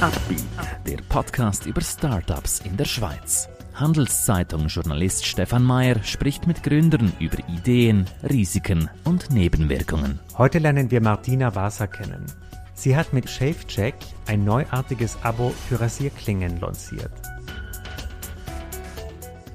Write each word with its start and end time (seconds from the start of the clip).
Upbeat, 0.00 0.44
der 0.86 0.98
Podcast 1.08 1.66
über 1.66 1.80
Startups 1.80 2.60
in 2.60 2.76
der 2.76 2.84
Schweiz. 2.84 3.48
Handelszeitung-Journalist 3.74 5.26
Stefan 5.26 5.64
Mayer 5.64 6.04
spricht 6.04 6.46
mit 6.46 6.62
Gründern 6.62 7.12
über 7.18 7.38
Ideen, 7.48 8.06
Risiken 8.22 8.88
und 9.02 9.32
Nebenwirkungen. 9.32 10.20
Heute 10.36 10.60
lernen 10.60 10.92
wir 10.92 11.00
Martina 11.00 11.52
Wasser 11.56 11.88
kennen. 11.88 12.26
Sie 12.74 12.96
hat 12.96 13.12
mit 13.12 13.28
ShaveCheck 13.28 13.96
ein 14.28 14.44
neuartiges 14.44 15.18
Abo 15.24 15.52
für 15.68 15.80
Rasierklingen 15.80 16.60
lanciert. 16.60 17.10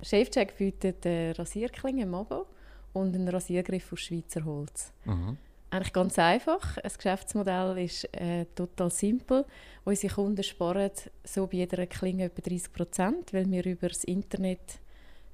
ShaveCheck 0.00 0.56
bietet 0.56 1.04
eine 1.04 1.38
Rasierklinge 1.38 2.04
im 2.04 2.14
Abo 2.14 2.46
und 2.94 3.14
einen 3.14 3.28
Rasiergriff 3.28 3.92
aus 3.92 4.00
Schweizer 4.00 4.46
Holz. 4.46 4.94
Mhm. 5.04 5.36
Eigentlich 5.70 5.92
ganz 5.92 6.18
einfach. 6.18 6.78
Das 6.82 6.96
Geschäftsmodell 6.96 7.76
ist 7.78 8.04
äh, 8.16 8.46
total 8.54 8.90
simpel. 8.90 9.44
Unsere 9.84 10.14
Kunden 10.14 10.42
sparen 10.42 10.90
so 11.24 11.46
bei 11.46 11.58
jeder 11.58 11.86
Klinge 11.86 12.24
etwa 12.24 12.40
30 12.40 12.72
Prozent, 12.72 13.32
weil 13.34 13.50
wir 13.50 13.64
über 13.66 13.88
das 13.88 14.04
Internet 14.04 14.80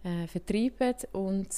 äh, 0.02 0.26
vertreiben 0.26 0.94
und 1.12 1.48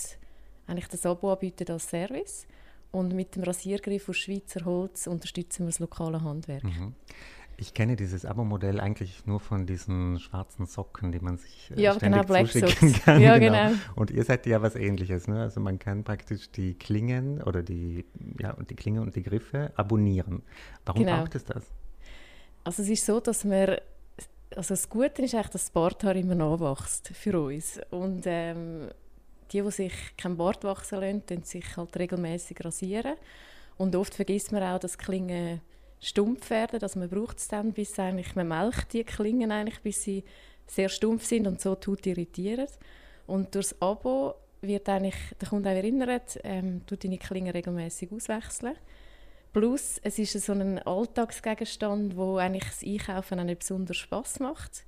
eigentlich 0.66 0.88
das 0.88 1.06
Abo 1.06 1.32
anbieten 1.32 1.70
als 1.70 1.88
Service. 1.88 2.46
Und 2.92 3.14
mit 3.14 3.34
dem 3.34 3.44
Rasiergriff 3.44 4.08
aus 4.08 4.16
Schweizer 4.18 4.64
Holz 4.64 5.06
unterstützen 5.06 5.64
wir 5.64 5.66
das 5.66 5.78
lokale 5.78 6.22
Handwerk. 6.22 6.64
Mhm. 6.64 6.94
Ich 7.58 7.72
kenne 7.72 7.96
dieses 7.96 8.26
Abo-Modell 8.26 8.80
eigentlich 8.80 9.26
nur 9.26 9.40
von 9.40 9.66
diesen 9.66 10.20
schwarzen 10.20 10.66
Socken, 10.66 11.10
die 11.10 11.20
man 11.20 11.38
sich 11.38 11.70
äh, 11.74 11.80
ja, 11.80 11.94
ständig 11.94 12.26
genau, 12.26 12.44
zuschicken 12.44 12.92
kann. 13.04 13.22
Ja, 13.22 13.38
genau. 13.38 13.68
genau. 13.68 13.80
Und 13.94 14.10
ihr 14.10 14.24
seid 14.24 14.46
ja 14.46 14.60
was 14.60 14.74
ähnliches. 14.74 15.26
Ne? 15.26 15.40
Also 15.40 15.60
man 15.60 15.78
kann 15.78 16.04
praktisch 16.04 16.50
die 16.50 16.74
Klingen 16.74 17.42
oder 17.42 17.62
die, 17.62 18.04
ja, 18.38 18.52
und 18.52 18.70
die 18.70 18.76
Klinge 18.76 19.00
und 19.00 19.16
die 19.16 19.22
Griffe 19.22 19.72
abonnieren. 19.76 20.42
Warum 20.84 21.04
genau. 21.04 21.18
braucht 21.18 21.34
es 21.34 21.44
das? 21.44 21.64
Also 22.64 22.82
es 22.82 22.88
ist 22.90 23.06
so, 23.06 23.20
dass 23.20 23.44
wir 23.44 23.80
also 24.54 24.74
das 24.74 24.88
Gute 24.88 25.22
ist 25.22 25.34
eigentlich, 25.34 25.50
dass 25.50 25.64
das 25.64 25.70
Barthaar 25.70 26.14
immer 26.14 26.34
nachwächst 26.34 27.08
für 27.08 27.40
uns. 27.40 27.80
Und 27.90 28.22
ähm, 28.26 28.88
die, 29.52 29.62
die 29.62 29.70
sich 29.70 29.92
kein 30.16 30.36
Bart 30.36 30.64
wachsen 30.64 31.00
lassen, 31.00 31.42
sich 31.42 31.76
halt 31.76 31.96
regelmäßig 31.96 32.64
rasieren. 32.64 33.14
Und 33.76 33.94
oft 33.94 34.14
vergisst 34.14 34.52
man 34.52 34.62
auch, 34.62 34.78
dass 34.78 34.98
Klingen 34.98 35.60
stumpf 36.00 36.50
werden. 36.50 36.80
Also 36.82 36.98
man 36.98 37.08
braucht 37.08 37.38
es 37.38 37.48
dann, 37.48 37.72
bis 37.72 37.98
eigentlich, 37.98 38.34
man 38.34 38.48
melkt 38.48 38.92
die 38.92 39.04
Klingen 39.04 39.50
eigentlich, 39.50 39.80
bis 39.80 40.02
sie 40.02 40.24
sehr 40.66 40.88
stumpf 40.88 41.24
sind 41.24 41.46
und 41.46 41.60
so 41.60 41.74
tut 41.74 42.06
irritieren. 42.06 42.66
Und 43.26 43.54
durch 43.54 43.68
das 43.68 43.82
Abo 43.82 44.34
wird 44.60 44.88
eigentlich 44.88 45.16
der 45.40 45.48
Kunde 45.48 45.70
auch 45.70 45.74
erinnert, 45.74 46.38
ähm, 46.44 46.84
tut 46.86 47.04
deine 47.04 47.18
Klingen 47.18 47.50
regelmäßig 47.50 48.12
auswechseln. 48.12 48.74
Plus, 49.52 49.98
es 50.02 50.18
ist 50.18 50.32
so 50.32 50.52
ein 50.52 50.78
Alltagsgegenstand, 50.80 52.16
wo 52.16 52.36
eigentlich 52.36 52.64
das 52.64 52.82
Einkaufen 52.82 53.40
auch 53.40 53.44
nicht 53.44 53.60
besonders 53.60 53.96
Spaß 53.96 54.40
macht. 54.40 54.84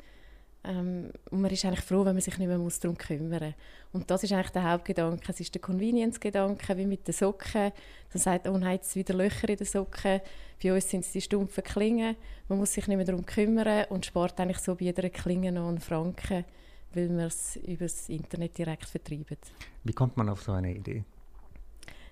Ähm, 0.64 1.10
und 1.30 1.40
man 1.40 1.50
ist 1.50 1.64
eigentlich 1.64 1.84
froh, 1.84 2.04
wenn 2.04 2.14
man 2.14 2.20
sich 2.20 2.36
nicht 2.36 2.48
mehr 2.48 2.58
darum 2.58 2.98
kümmern 2.98 3.42
muss. 3.42 3.54
Und 3.92 4.10
das 4.10 4.24
ist 4.24 4.32
eigentlich 4.32 4.50
der 4.50 4.70
Hauptgedanke. 4.70 5.32
Es 5.32 5.40
ist 5.40 5.54
der 5.54 5.62
Convenience-Gedanke, 5.62 6.76
wie 6.76 6.86
mit 6.86 7.06
den 7.06 7.14
Socken. 7.14 7.72
Dann 8.12 8.20
sagt 8.20 8.44
man, 8.44 8.54
oh 8.54 8.58
nein, 8.58 8.76
jetzt 8.76 8.94
wieder 8.97 9.14
Löcher 9.14 9.48
in 9.48 9.56
den 9.56 9.66
Socken. 9.66 10.20
Bei 10.62 10.74
uns 10.74 10.91
sind 10.91 11.04
es 11.04 11.12
die 11.12 11.20
stumpfen 11.20 11.62
Klingen. 11.62 12.16
Man 12.48 12.58
muss 12.58 12.72
sich 12.72 12.86
nicht 12.88 12.97
mehr 12.97 13.06
darum 13.06 13.24
kümmern 13.24 13.86
und 13.91 14.04
spart 14.04 14.38
eigentlich 14.41 14.58
so 14.58 14.74
bei 14.74 14.86
jeder 14.86 15.08
Klinge 15.10 15.52
noch 15.52 15.68
einen 15.68 15.78
Franken, 15.78 16.44
weil 16.92 17.08
man 17.08 17.26
es 17.26 17.56
über 17.56 17.84
das 17.84 18.08
Internet 18.08 18.58
direkt 18.58 18.86
vertreibt. 18.86 19.52
Wie 19.84 19.92
kommt 19.92 20.16
man 20.16 20.28
auf 20.28 20.42
so 20.42 20.52
eine 20.52 20.74
Idee? 20.74 21.04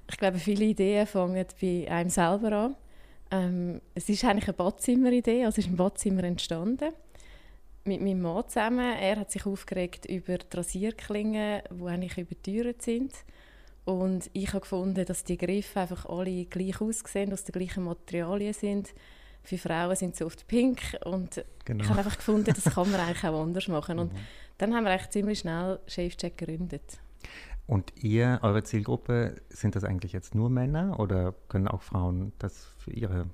Ich 0.09 0.17
glaube, 0.17 0.39
viele 0.39 0.67
Ideen 0.67 1.07
fangen 1.07 1.45
bei 1.61 1.91
einem 1.91 2.11
selber 2.11 2.53
an. 2.53 2.77
Ähm, 3.29 3.81
es 3.93 4.09
ist 4.09 4.25
eigentlich 4.25 4.47
eine 4.47 4.57
Badzimmer-Idee, 4.57 5.45
also 5.45 5.61
ist 5.61 5.69
ein 5.69 5.77
Badzimmer 5.77 6.23
entstanden 6.23 6.93
mit 7.87 8.01
meinem 8.01 8.23
Mann 8.23 8.49
zusammen. 8.49 8.95
Er 9.01 9.17
hat 9.17 9.31
sich 9.31 9.47
aufgeregt 9.47 10.07
über 10.07 10.39
die 10.39 10.57
Rasierklingen, 10.57 11.63
die 11.71 11.85
eigentlich 11.85 12.19
überteuert 12.19 12.83
sind. 12.83 13.13
Und 13.85 14.31
ich 14.33 14.49
habe 14.49 14.61
gefunden, 14.61 15.05
dass 15.05 15.23
die 15.23 15.39
Griffe 15.39 15.81
einfach 15.81 16.07
alle 16.07 16.45
gleich 16.47 16.81
aussehen, 16.81 17.33
aus 17.33 17.45
den 17.45 17.53
gleichen 17.53 17.85
Materialien 17.85 18.53
sind. 18.53 18.93
Für 19.43 19.59
Frauen 19.59 19.95
sind 19.95 20.17
sie 20.17 20.25
oft 20.25 20.49
pink 20.49 20.81
und 21.05 21.45
genau. 21.65 21.85
ich 21.85 21.89
habe 21.89 22.01
einfach 22.01 22.17
gefunden, 22.17 22.53
das 22.53 22.75
kann 22.75 22.91
man 22.91 23.01
eigentlich 23.01 23.25
auch 23.25 23.41
anders 23.41 23.69
machen. 23.69 24.01
Und 24.01 24.13
mhm. 24.13 24.19
dann 24.59 24.75
haben 24.75 24.85
wir 24.85 24.91
eigentlich 24.91 25.11
ziemlich 25.11 25.39
schnell 25.39 25.79
ShaveCheck 25.87 26.37
gegründet. 26.37 26.99
Und 27.69 27.93
ihr, 28.03 28.41
eure 28.43 28.65
Zielgruppe, 28.65 29.37
sind 29.51 29.77
das 29.77 29.85
eigentlich 29.85 30.13
jetzt 30.13 30.35
nur 30.35 30.51
Männer 30.51 30.99
oder 30.99 31.35
können 31.49 31.69
auch 31.69 31.83
Frauen 31.83 32.33
das 32.39 32.65
für 32.79 32.93
ihre 32.93 33.27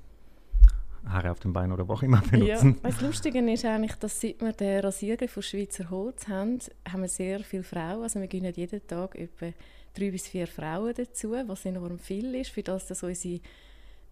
Haare 1.07 1.31
auf 1.31 1.41
dem 1.41 1.53
Bein 1.53 1.73
oder 1.73 1.87
wo 1.87 1.95
auch 1.95 2.03
immer 2.03 2.21
benutzen. 2.31 2.79
Ja, 2.83 2.91
das 2.91 3.01
Lustige 3.01 3.39
ist 3.53 3.65
eigentlich, 3.65 3.95
dass 3.97 4.21
seit 4.21 4.41
wir 4.41 4.53
den 4.53 4.81
Rasiergriff 4.81 5.33
von 5.33 5.43
Schweizer 5.43 5.91
Holz 5.91 6.29
haben, 6.29 6.59
haben 6.91 7.03
wir 7.03 7.09
sehr 7.09 7.41
viele 7.41 7.63
Frauen. 7.63 8.03
Also 8.03 8.21
wir 8.21 8.29
gewinnen 8.29 8.53
jeden 8.55 8.87
Tag 8.87 9.17
etwa 9.17 9.47
drei 9.95 10.11
bis 10.11 10.29
vier 10.29 10.47
Frauen 10.47 10.95
dazu, 10.95 11.33
was 11.47 11.65
enorm 11.65 11.99
viel 11.99 12.35
ist, 12.35 12.51
für 12.51 12.63
das, 12.63 12.87
dass 12.87 13.03
unsere 13.03 13.41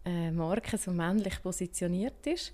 äh, 0.05 0.31
Marke 0.31 0.77
so 0.78 0.91
männlich 0.91 1.43
positioniert 1.43 2.27
ist. 2.27 2.53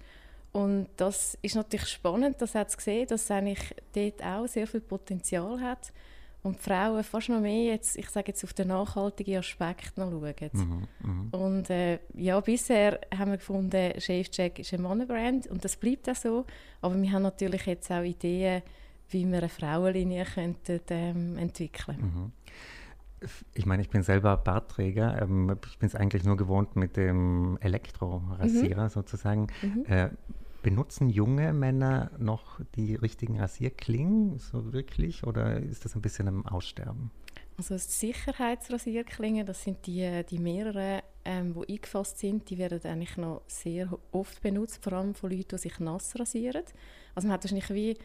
Und 0.52 0.88
das 0.96 1.36
ist 1.42 1.54
natürlich 1.54 1.88
spannend, 1.88 2.40
das 2.40 2.54
hat 2.54 2.74
gesehen, 2.74 3.06
dass 3.08 3.24
es 3.24 3.30
eigentlich 3.30 3.74
dort 3.94 4.22
auch 4.22 4.46
sehr 4.46 4.66
viel 4.66 4.80
Potenzial 4.80 5.60
hat 5.60 5.92
und 6.46 6.58
die 6.58 6.62
Frauen 6.62 7.02
fast 7.02 7.28
noch 7.28 7.40
mehr 7.40 7.72
jetzt, 7.72 7.98
ich 7.98 8.08
sage 8.08 8.28
jetzt 8.28 8.44
auf 8.44 8.54
den 8.54 8.68
nachhaltigen 8.68 9.38
Aspekt 9.38 9.98
noch 9.98 10.10
schauen. 10.10 10.50
Mhm, 10.52 10.88
mhm, 11.02 11.28
und 11.30 11.70
äh, 11.70 11.98
ja, 12.14 12.38
bisher 12.40 13.00
haben 13.16 13.32
wir 13.32 13.38
gefunden, 13.38 13.92
ShaveCheck 13.98 14.60
ist 14.60 14.72
ein 14.72 14.82
Mannenbrand 14.82 15.48
und 15.48 15.64
das 15.64 15.76
bleibt 15.76 16.08
auch 16.08 16.14
so. 16.14 16.46
Aber 16.80 17.00
wir 17.00 17.10
haben 17.12 17.22
natürlich 17.22 17.66
jetzt 17.66 17.90
auch 17.90 18.02
Ideen, 18.02 18.62
wie 19.10 19.26
wir 19.26 19.38
eine 19.38 19.48
Frauenlinie 19.48 20.24
könnten, 20.24 20.80
ähm, 20.90 21.36
entwickeln 21.36 21.96
mhm. 22.00 22.32
Ich 23.54 23.64
meine, 23.64 23.82
ich 23.82 23.88
bin 23.88 24.02
selber 24.02 24.36
Bartträger. 24.36 25.20
Ähm, 25.22 25.56
ich 25.66 25.78
bin 25.78 25.88
es 25.88 25.94
eigentlich 25.94 26.24
nur 26.24 26.36
gewohnt 26.36 26.76
mit 26.76 26.96
dem 26.96 27.58
Elektrorasierer 27.60 28.84
mhm. 28.84 28.88
sozusagen. 28.88 29.46
Mhm. 29.62 29.84
Äh, 29.86 30.10
Benutzen 30.66 31.10
junge 31.10 31.52
Männer 31.52 32.10
noch 32.18 32.58
die 32.74 32.96
richtigen 32.96 33.38
Rasierklingen 33.38 34.40
so 34.40 34.72
wirklich 34.72 35.22
oder 35.22 35.60
ist 35.60 35.84
das 35.84 35.94
ein 35.94 36.02
bisschen 36.02 36.26
am 36.26 36.44
Aussterben? 36.44 37.12
Also 37.56 37.76
die 37.76 37.80
Sicherheitsrasierklingen, 37.82 39.46
das 39.46 39.62
sind 39.62 39.86
die, 39.86 40.24
die 40.28 40.40
mehreren, 40.40 41.02
ähm, 41.24 41.54
die 41.54 41.74
eingefasst 41.74 42.18
sind, 42.18 42.50
die 42.50 42.58
werden 42.58 42.80
eigentlich 42.82 43.16
noch 43.16 43.42
sehr 43.46 43.96
oft 44.10 44.42
benutzt, 44.42 44.82
vor 44.82 44.94
allem 44.94 45.14
von 45.14 45.30
Leuten, 45.30 45.50
die 45.52 45.58
sich 45.58 45.78
nass 45.78 46.18
rasieren. 46.18 46.64
Also 47.14 47.28
man 47.28 47.34
hat 47.34 47.44
wahrscheinlich 47.44 47.70
wie, 47.70 47.96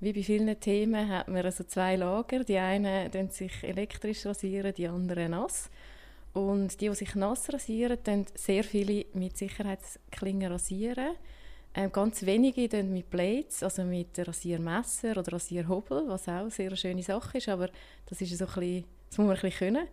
wie 0.00 0.14
bei 0.14 0.22
vielen 0.22 0.58
Themen 0.58 1.10
hat 1.10 1.28
man 1.28 1.44
also 1.44 1.64
zwei 1.64 1.96
Lager. 1.96 2.44
Die 2.44 2.56
einen 2.56 3.12
rasieren 3.12 3.28
sich 3.28 3.62
elektrisch 3.62 4.24
rasieren, 4.24 4.72
die 4.72 4.88
anderen 4.88 5.32
nass. 5.32 5.68
Und 6.32 6.80
die, 6.80 6.88
die 6.88 6.94
sich 6.94 7.14
nass 7.14 7.52
rasieren, 7.52 7.98
dann 8.04 8.24
sehr 8.34 8.64
viele 8.64 9.04
mit 9.12 9.36
Sicherheitsklingen 9.36 10.50
rasieren. 10.50 11.14
Ähm, 11.78 11.92
ganz 11.92 12.24
wenige 12.24 12.66
tun 12.70 12.90
mit 12.90 13.10
Blades, 13.10 13.62
also 13.62 13.84
mit 13.84 14.18
Rasiermesser 14.18 15.10
oder 15.10 15.34
Rasierhobel, 15.34 16.04
was 16.08 16.26
auch 16.26 16.32
eine 16.32 16.50
sehr 16.50 16.74
schöne 16.74 17.02
Sache 17.02 17.36
ist, 17.36 17.50
aber 17.50 17.68
das 18.06 18.18
ist 18.22 18.38
so 18.38 18.46
ein 18.46 18.54
bisschen, 18.54 18.84
das 19.10 19.18
muss 19.18 19.26
man 19.26 19.36
ein 19.36 19.42
bisschen 19.42 19.58
können. 19.58 19.86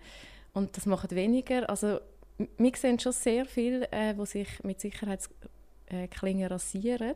Und 0.54 0.78
das 0.78 0.86
machen 0.86 1.12
weniger. 1.12 1.70
Also 1.70 2.00
wir 2.38 2.72
sehen 2.76 3.00
schon 3.00 3.12
sehr 3.12 3.46
viele, 3.46 3.92
äh, 3.92 4.14
die 4.14 4.26
sich 4.26 4.64
mit 4.64 4.80
Sicherheitsklingen 4.80 6.48
rasieren 6.48 7.16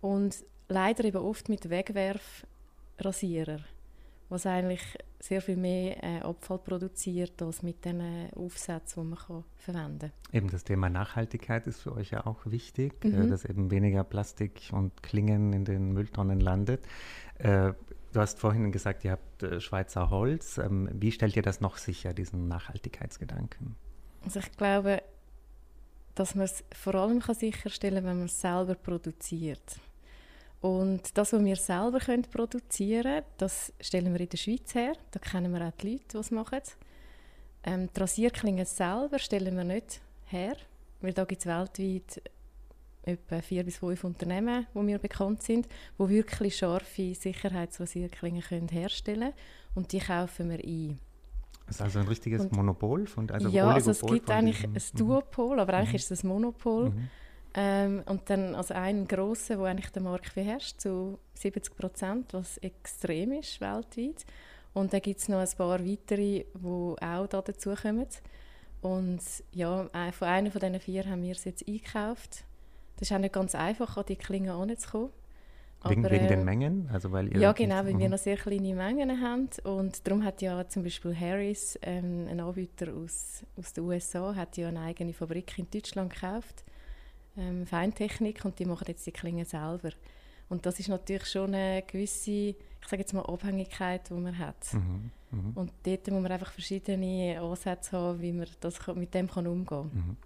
und 0.00 0.36
leider 0.68 1.04
eben 1.04 1.18
oft 1.18 1.48
mit 1.48 1.68
Wegwerfrasierer 1.68 3.58
was 4.28 4.46
eigentlich 4.46 4.82
sehr 5.20 5.40
viel 5.40 5.56
mehr 5.56 6.02
äh, 6.02 6.20
Abfall 6.20 6.58
produziert 6.58 7.40
als 7.42 7.62
mit 7.62 7.84
den 7.84 8.00
äh, 8.00 8.28
Aufsätzen, 8.34 9.02
die 9.02 9.08
man 9.10 9.18
kann 9.18 9.44
verwenden 9.56 10.10
kann. 10.10 10.36
Eben 10.36 10.50
das 10.50 10.64
Thema 10.64 10.88
Nachhaltigkeit 10.88 11.66
ist 11.66 11.80
für 11.80 11.94
euch 11.94 12.10
ja 12.10 12.26
auch 12.26 12.40
wichtig, 12.44 13.04
äh, 13.04 13.08
mhm. 13.08 13.22
äh, 13.22 13.28
dass 13.28 13.44
eben 13.44 13.70
weniger 13.70 14.04
Plastik 14.04 14.70
und 14.72 15.02
Klingen 15.02 15.52
in 15.52 15.64
den 15.64 15.92
Mülltonnen 15.92 16.40
landet. 16.40 16.84
Äh, 17.38 17.72
du 18.12 18.20
hast 18.20 18.38
vorhin 18.38 18.72
gesagt, 18.72 19.04
ihr 19.04 19.12
habt 19.12 19.62
Schweizer 19.62 20.10
Holz. 20.10 20.58
Ähm, 20.58 20.88
wie 20.92 21.12
stellt 21.12 21.36
ihr 21.36 21.42
das 21.42 21.60
noch 21.60 21.76
sicher, 21.76 22.12
diesen 22.12 22.48
Nachhaltigkeitsgedanken? 22.48 23.76
Also 24.24 24.40
ich 24.40 24.52
glaube, 24.52 25.02
dass 26.16 26.34
man 26.34 26.46
es 26.46 26.64
vor 26.72 26.94
allem 26.94 27.20
kann 27.20 27.34
sicherstellen 27.34 27.98
kann, 27.98 28.06
wenn 28.06 28.16
man 28.18 28.26
es 28.26 28.40
selber 28.40 28.74
produziert. 28.74 29.80
Und 30.60 31.16
das, 31.16 31.32
was 31.32 31.44
wir 31.44 31.56
selber 31.56 31.98
können 31.98 32.22
produzieren 32.22 33.02
können, 33.02 33.26
das 33.38 33.72
stellen 33.80 34.12
wir 34.12 34.20
in 34.20 34.28
der 34.28 34.36
Schweiz 34.36 34.74
her. 34.74 34.94
Da 35.10 35.20
kennen 35.20 35.52
wir 35.52 35.66
auch 35.66 35.72
die 35.72 35.92
Leute, 35.92 36.04
die 36.12 36.18
es 36.18 36.30
machen. 36.30 36.60
Ähm, 37.64 37.88
die 37.94 38.00
Rasierklingen 38.00 38.64
selber 38.64 39.18
stellen 39.18 39.56
wir 39.56 39.64
nicht 39.64 40.00
her, 40.26 40.56
weil 41.00 41.12
da 41.12 41.24
gibt 41.24 41.40
es 41.40 41.46
weltweit 41.46 42.22
etwa 43.02 43.40
vier 43.40 43.64
bis 43.64 43.76
fünf 43.76 44.02
Unternehmen, 44.04 44.66
wo 44.74 44.84
wir 44.84 44.98
bekannt 44.98 45.42
sind, 45.42 45.68
wo 45.96 46.08
wirklich 46.08 46.56
scharfe 46.56 47.14
Sicherheitsrasierklingen 47.14 48.42
können 48.42 48.68
herstellen 48.68 49.32
und 49.74 49.92
die 49.92 50.00
kaufen 50.00 50.50
wir 50.50 50.58
ein. 50.58 50.98
Das 51.66 51.76
ist 51.76 51.82
also 51.82 51.98
ein 52.00 52.08
richtiges 52.08 52.42
und, 52.42 52.52
Monopol 52.52 53.06
von 53.06 53.28
also 53.30 53.48
Ja, 53.48 53.68
also 53.68 53.90
es 53.90 54.00
gibt 54.02 54.30
eigentlich 54.30 54.64
ein 54.64 54.72
mhm. 54.72 54.98
Duopol, 54.98 55.58
aber 55.58 55.74
eigentlich 55.74 55.90
mhm. 55.90 55.96
ist 55.96 56.10
es 56.10 56.24
ein 56.24 56.28
Monopol. 56.28 56.90
Mhm. 56.90 57.08
Ähm, 57.58 58.02
und 58.04 58.28
dann 58.28 58.54
also 58.54 58.74
ein 58.74 59.08
grosser, 59.08 59.56
der 59.56 59.64
eigentlich 59.64 59.90
den 59.90 60.02
Markt 60.02 60.34
beherrscht, 60.34 60.78
zu 60.78 61.18
70 61.34 61.74
Prozent, 61.74 62.34
was 62.34 62.58
extrem 62.58 63.32
ist 63.32 63.62
weltweit. 63.62 64.26
Und 64.74 64.92
dann 64.92 65.00
gibt 65.00 65.20
es 65.20 65.28
noch 65.30 65.38
ein 65.38 65.48
paar 65.56 65.80
weitere, 65.80 66.44
die 66.54 66.96
auch 67.00 67.26
da 67.26 67.40
dazukommen. 67.40 68.06
Und 68.82 69.22
ja, 69.52 69.88
von 70.12 70.28
einer 70.28 70.50
von 70.50 70.60
diesen 70.60 70.80
vier 70.80 71.08
haben 71.08 71.22
wir 71.22 71.32
es 71.32 71.44
jetzt 71.44 71.66
eingekauft. 71.66 72.44
Das 72.98 73.08
ist 73.08 73.12
auch 73.12 73.18
nicht 73.18 73.32
ganz 73.32 73.54
einfach, 73.54 73.96
an 73.96 74.04
die 74.06 74.16
Klingen 74.16 74.50
anzukommen. 74.50 75.10
Wegen, 75.88 76.04
Aber, 76.04 76.14
wegen 76.14 76.28
den 76.28 76.40
äh, 76.40 76.44
Mengen? 76.44 76.90
Also 76.92 77.10
weil 77.10 77.34
ja, 77.38 77.52
genau, 77.52 77.76
weil 77.76 77.98
wir 77.98 78.06
mhm. 78.06 78.10
noch 78.10 78.18
sehr 78.18 78.36
kleine 78.36 78.74
Mengen 78.74 79.22
haben. 79.22 79.48
Und 79.64 80.06
darum 80.06 80.24
hat 80.24 80.42
ja 80.42 80.68
zum 80.68 80.82
Beispiel 80.82 81.18
Harris, 81.18 81.78
ähm, 81.80 82.26
ein 82.28 82.40
Anbieter 82.40 82.92
aus, 82.92 83.44
aus 83.56 83.72
den 83.72 83.84
USA, 83.84 84.34
hat 84.34 84.58
ja 84.58 84.68
eine 84.68 84.80
eigene 84.80 85.14
Fabrik 85.14 85.58
in 85.58 85.70
Deutschland 85.70 86.12
gekauft 86.12 86.64
ähm, 87.36 87.66
Feintechnik 87.66 88.44
und 88.44 88.58
die 88.58 88.64
machen 88.64 88.84
jetzt 88.88 89.06
die 89.06 89.12
Klingen 89.12 89.44
selber. 89.44 89.90
Und 90.48 90.64
das 90.64 90.78
ist 90.78 90.88
natürlich 90.88 91.26
schon 91.26 91.54
eine 91.54 91.82
gewisse, 91.82 92.30
ich 92.30 92.88
sage 92.88 93.02
jetzt 93.02 93.12
mal, 93.12 93.22
Abhängigkeit, 93.22 94.08
die 94.08 94.14
man 94.14 94.38
hat. 94.38 94.72
Mhm, 94.72 95.10
mh. 95.32 95.52
Und 95.54 95.72
dort 95.82 96.08
muss 96.08 96.22
man 96.22 96.32
einfach 96.32 96.52
verschiedene 96.52 97.40
Ansätze 97.40 97.96
haben, 97.96 98.20
wie 98.20 98.32
man 98.32 98.46
das 98.60 98.86
mit 98.94 99.12
dem 99.12 99.28
kann 99.28 99.46
umgehen 99.46 99.66
kann. 99.66 99.90
Mhm. 99.92 100.16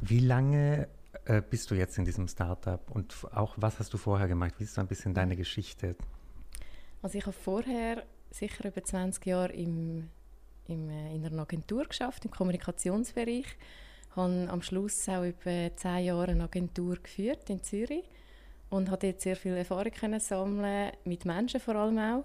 Wie 0.00 0.20
lange 0.20 0.88
äh, 1.24 1.42
bist 1.42 1.70
du 1.70 1.74
jetzt 1.74 1.98
in 1.98 2.04
diesem 2.04 2.28
Startup 2.28 2.80
und 2.90 3.14
auch 3.34 3.54
was 3.56 3.78
hast 3.78 3.92
du 3.92 3.98
vorher 3.98 4.28
gemacht? 4.28 4.54
Wie 4.58 4.64
ist 4.64 4.74
so 4.74 4.80
ein 4.80 4.86
bisschen 4.86 5.12
deine 5.12 5.36
Geschichte? 5.36 5.96
Also 7.02 7.18
ich 7.18 7.26
habe 7.26 7.36
vorher 7.36 8.04
sicher 8.30 8.66
über 8.66 8.82
20 8.82 9.24
Jahre 9.26 9.52
im, 9.52 10.08
im, 10.66 10.88
äh, 10.88 11.14
in 11.14 11.26
einer 11.26 11.42
Agentur 11.42 11.84
geschafft, 11.84 12.24
im 12.24 12.30
Kommunikationsbereich 12.30 13.46
habe 14.16 14.48
am 14.50 14.62
Schluss 14.62 15.08
auch 15.08 15.24
über 15.24 15.70
zehn 15.76 16.04
Jahre 16.04 16.32
eine 16.32 16.44
Agentur 16.44 16.96
geführt 16.96 17.48
in 17.50 17.62
Zürich 17.62 18.04
und 18.70 18.90
habe 18.90 19.06
dort 19.06 19.20
sehr 19.20 19.36
viel 19.36 19.56
Erfahrung 19.56 19.92
können 19.92 20.20
sammeln 20.20 20.92
mit 21.04 21.24
Menschen 21.24 21.60
vor 21.60 21.76
allem 21.76 21.98
auch 21.98 22.24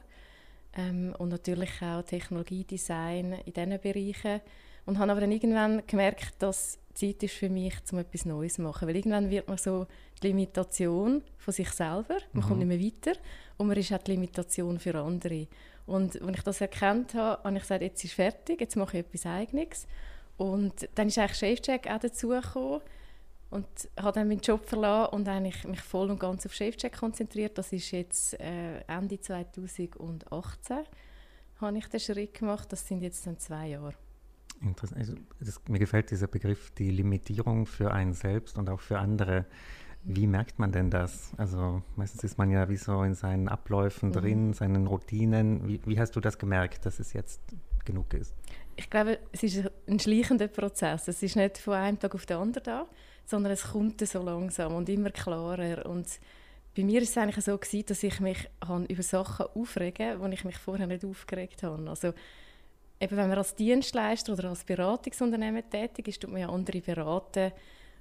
ähm, 0.75 1.15
und 1.17 1.29
natürlich 1.29 1.81
auch 1.81 2.03
Technologiedesign 2.03 3.33
in 3.45 3.53
diesen 3.53 3.79
Bereichen. 3.79 4.41
Und 4.85 4.99
habe 4.99 5.11
aber 5.11 5.21
dann 5.21 5.31
irgendwann 5.31 5.85
gemerkt, 5.87 6.33
dass 6.39 6.77
Zeit 6.93 7.23
ist 7.23 7.35
für 7.35 7.49
mich, 7.49 7.73
um 7.91 7.99
etwas 7.99 8.25
Neues 8.25 8.55
zu 8.55 8.63
machen, 8.63 8.87
weil 8.87 8.97
irgendwann 8.97 9.29
wird 9.29 9.47
man 9.47 9.57
so 9.57 9.87
die 10.21 10.27
Limitation 10.27 11.23
von 11.37 11.53
sich 11.53 11.69
selber, 11.69 12.17
man 12.33 12.43
mhm. 12.43 12.47
kommt 12.47 12.59
nicht 12.59 12.67
mehr 12.67 12.79
weiter 12.79 13.19
und 13.57 13.67
man 13.67 13.77
ist 13.77 13.93
auch 13.93 13.99
die 13.99 14.11
Limitation 14.11 14.79
für 14.79 14.95
andere. 14.95 15.47
Und 15.85 16.21
als 16.21 16.37
ich 16.37 16.43
das 16.43 16.61
erkannt 16.61 17.13
habe, 17.13 17.43
habe 17.43 17.55
ich 17.55 17.61
gesagt, 17.61 17.81
jetzt 17.81 18.03
ist 18.03 18.13
fertig, 18.13 18.61
jetzt 18.61 18.75
mache 18.75 18.97
ich 18.97 19.05
etwas 19.05 19.25
Eigenes 19.25 19.87
und 20.43 20.89
dann 20.95 21.07
ist 21.07 21.17
eigentlich 21.17 21.37
ShaveCheck 21.37 21.89
auch 21.89 21.99
dazugekommen 21.99 22.81
und 23.49 23.65
habe 23.97 24.11
dann 24.11 24.27
meinen 24.27 24.41
Job 24.41 24.65
verlassen 24.65 25.13
und 25.13 25.29
eigentlich 25.29 25.63
mich 25.63 25.81
voll 25.81 26.11
und 26.11 26.19
ganz 26.19 26.45
auf 26.45 26.53
ShaveCheck 26.53 26.97
konzentriert. 26.97 27.57
Das 27.57 27.71
ist 27.71 27.91
jetzt 27.91 28.37
äh, 28.41 28.81
Ende 28.87 29.19
2018 29.21 30.77
habe 31.61 31.77
ich 31.77 31.87
den 31.87 31.99
Schritt 32.01 32.33
gemacht. 32.33 32.69
Das 32.73 32.85
sind 32.85 33.01
jetzt 33.01 33.25
dann 33.25 33.39
zwei 33.39 33.69
Jahre. 33.69 33.93
Interessant. 34.61 34.99
Also, 34.99 35.13
das, 35.39 35.61
mir 35.69 35.79
gefällt 35.79 36.11
dieser 36.11 36.27
Begriff, 36.27 36.71
die 36.71 36.91
Limitierung 36.91 37.65
für 37.65 37.93
einen 37.93 38.13
selbst 38.13 38.57
und 38.57 38.69
auch 38.69 38.81
für 38.81 38.99
andere. 38.99 39.45
Wie 40.03 40.27
merkt 40.27 40.59
man 40.59 40.73
denn 40.73 40.89
das? 40.89 41.31
Also 41.37 41.81
meistens 41.95 42.25
ist 42.25 42.37
man 42.37 42.51
ja 42.51 42.67
wie 42.67 42.75
so 42.75 43.03
in 43.03 43.15
seinen 43.15 43.47
Abläufen 43.47 44.09
mhm. 44.09 44.13
drin, 44.13 44.53
seinen 44.53 44.87
Routinen. 44.87 45.65
Wie, 45.69 45.79
wie 45.85 45.97
hast 45.97 46.17
du 46.17 46.19
das 46.19 46.37
gemerkt, 46.37 46.85
dass 46.85 46.99
es 46.99 47.13
jetzt 47.13 47.39
genug 47.85 48.13
ist? 48.13 48.35
Ich 48.75 48.89
glaube, 48.89 49.19
es 49.31 49.43
ist 49.43 49.69
ein 49.87 49.99
schleichender 49.99 50.47
Prozess. 50.47 51.07
Es 51.07 51.21
ist 51.21 51.35
nicht 51.35 51.57
von 51.57 51.73
einem 51.73 51.99
Tag 51.99 52.15
auf 52.15 52.25
den 52.25 52.37
anderen 52.37 52.63
da, 52.63 52.87
sondern 53.25 53.51
es 53.51 53.63
kommt 53.71 54.05
so 54.05 54.21
langsam 54.21 54.75
und 54.75 54.89
immer 54.89 55.11
klarer. 55.11 55.85
Und 55.85 56.07
bei 56.75 56.83
mir 56.83 57.01
ist 57.01 57.09
es 57.11 57.17
eigentlich 57.17 57.43
so 57.45 57.57
gewesen, 57.57 57.85
dass 57.87 58.03
ich 58.03 58.19
mich 58.19 58.49
über 58.87 59.03
Sachen 59.03 59.45
aufrege, 59.53 60.15
wo 60.19 60.25
ich 60.27 60.43
mich 60.43 60.57
vorher 60.57 60.87
nicht 60.87 61.05
aufgeregt 61.05 61.63
habe. 61.63 61.89
Also 61.89 62.13
eben, 62.99 63.17
wenn 63.17 63.29
man 63.29 63.37
als 63.37 63.55
Dienstleister 63.55 64.33
oder 64.33 64.49
als 64.49 64.63
Beratungsunternehmen 64.63 65.69
tätig 65.69 66.07
ist, 66.07 66.21
tut 66.21 66.31
man 66.31 66.41
ja 66.41 66.49
andere 66.49 66.81
beraten. 66.81 67.51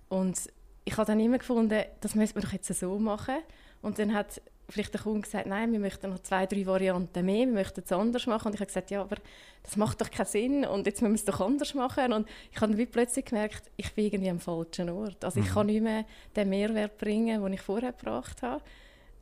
Und 0.09 0.39
ich 0.85 0.97
habe 0.97 1.07
dann 1.07 1.21
immer 1.21 1.39
gefunden, 1.39 1.85
das 2.01 2.15
müsste 2.15 2.39
man 2.39 2.45
doch 2.45 2.53
jetzt 2.53 2.73
so 2.75 2.99
machen. 2.99 3.39
Und 3.83 3.99
dann 3.99 4.15
hat 4.15 4.41
vielleicht 4.69 4.95
der 4.95 5.01
Kunde 5.01 5.21
gesagt, 5.23 5.47
nein, 5.47 5.73
wir 5.73 5.81
möchten 5.81 6.11
noch 6.11 6.21
zwei, 6.21 6.47
drei 6.47 6.67
Varianten 6.67 7.25
mehr, 7.25 7.47
wir 7.47 7.53
möchten 7.53 7.83
es 7.85 7.93
anders 7.93 8.27
machen. 8.27 8.49
Und 8.49 8.55
ich 8.55 8.61
habe 8.61 8.67
gesagt, 8.67 8.91
ja, 8.91 9.03
aber 9.03 9.17
das 9.63 9.77
macht 9.77 10.01
doch 10.01 10.11
keinen 10.11 10.27
Sinn 10.27 10.65
und 10.65 10.87
jetzt 10.87 11.03
müssen 11.03 11.13
wir 11.13 11.17
es 11.17 11.25
doch 11.25 11.41
anders 11.41 11.75
machen. 11.75 12.13
Und 12.13 12.29
ich 12.51 12.61
habe 12.61 12.77
wie 12.77 12.87
plötzlich 12.87 13.27
gemerkt, 13.27 13.71
ich 13.77 13.93
bin 13.93 14.07
irgendwie 14.07 14.31
am 14.31 14.41
falschen 14.41 14.89
Ort. 14.91 15.25
Also 15.25 15.41
mhm. 15.41 15.47
ich 15.47 15.53
kann 15.53 15.67
nicht 15.67 15.83
mehr 15.83 16.05
den 16.35 16.49
Mehrwert 16.49 16.99
bringen, 16.99 17.43
den 17.43 17.53
ich 17.53 17.61
vorher 17.61 17.93
gebracht 17.93 18.43
habe, 18.43 18.63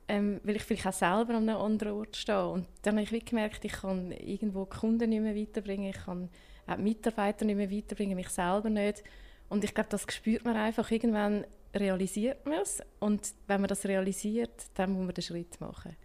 ähm, 0.09 0.41
weil 0.45 0.57
ich 0.57 0.63
vielleicht 0.63 0.87
auch 0.87 0.93
selber 0.93 1.35
an 1.35 1.49
einem 1.49 1.61
anderen 1.61 1.93
Ort 1.95 2.17
stehe. 2.17 2.49
Und 2.49 2.67
dann 2.83 2.95
habe 2.95 3.03
ich 3.03 3.13
wie 3.13 3.21
gemerkt, 3.21 3.65
ich 3.65 3.73
kann 3.73 4.13
irgendwo 4.13 4.65
die 4.65 4.77
Kunden 4.77 5.11
nicht 5.11 5.23
mehr 5.23 5.37
weiterbringen, 5.37 5.91
ich 5.91 6.05
kann 6.05 6.29
auch 6.67 6.77
die 6.77 6.83
Mitarbeiter 6.83 7.45
nicht 7.45 7.57
mehr 7.57 7.71
weiterbringen, 7.71 8.17
mich 8.17 8.29
selber 8.29 8.71
nicht. 8.71 9.03
Und 9.49 9.65
ich 9.65 9.75
glaube, 9.75 9.91
das 9.91 10.07
spürt 10.11 10.45
man 10.45 10.57
einfach 10.57 10.91
irgendwann 10.91 11.45
realisiert 11.75 12.45
man 12.47 12.61
es 12.61 12.83
und 12.99 13.35
wenn 13.47 13.61
man 13.61 13.69
das 13.69 13.85
realisiert, 13.85 14.67
dann 14.75 14.93
muss 14.93 15.05
man 15.05 15.15
den 15.15 15.23
Schritt 15.23 15.61
machen. 15.61 15.97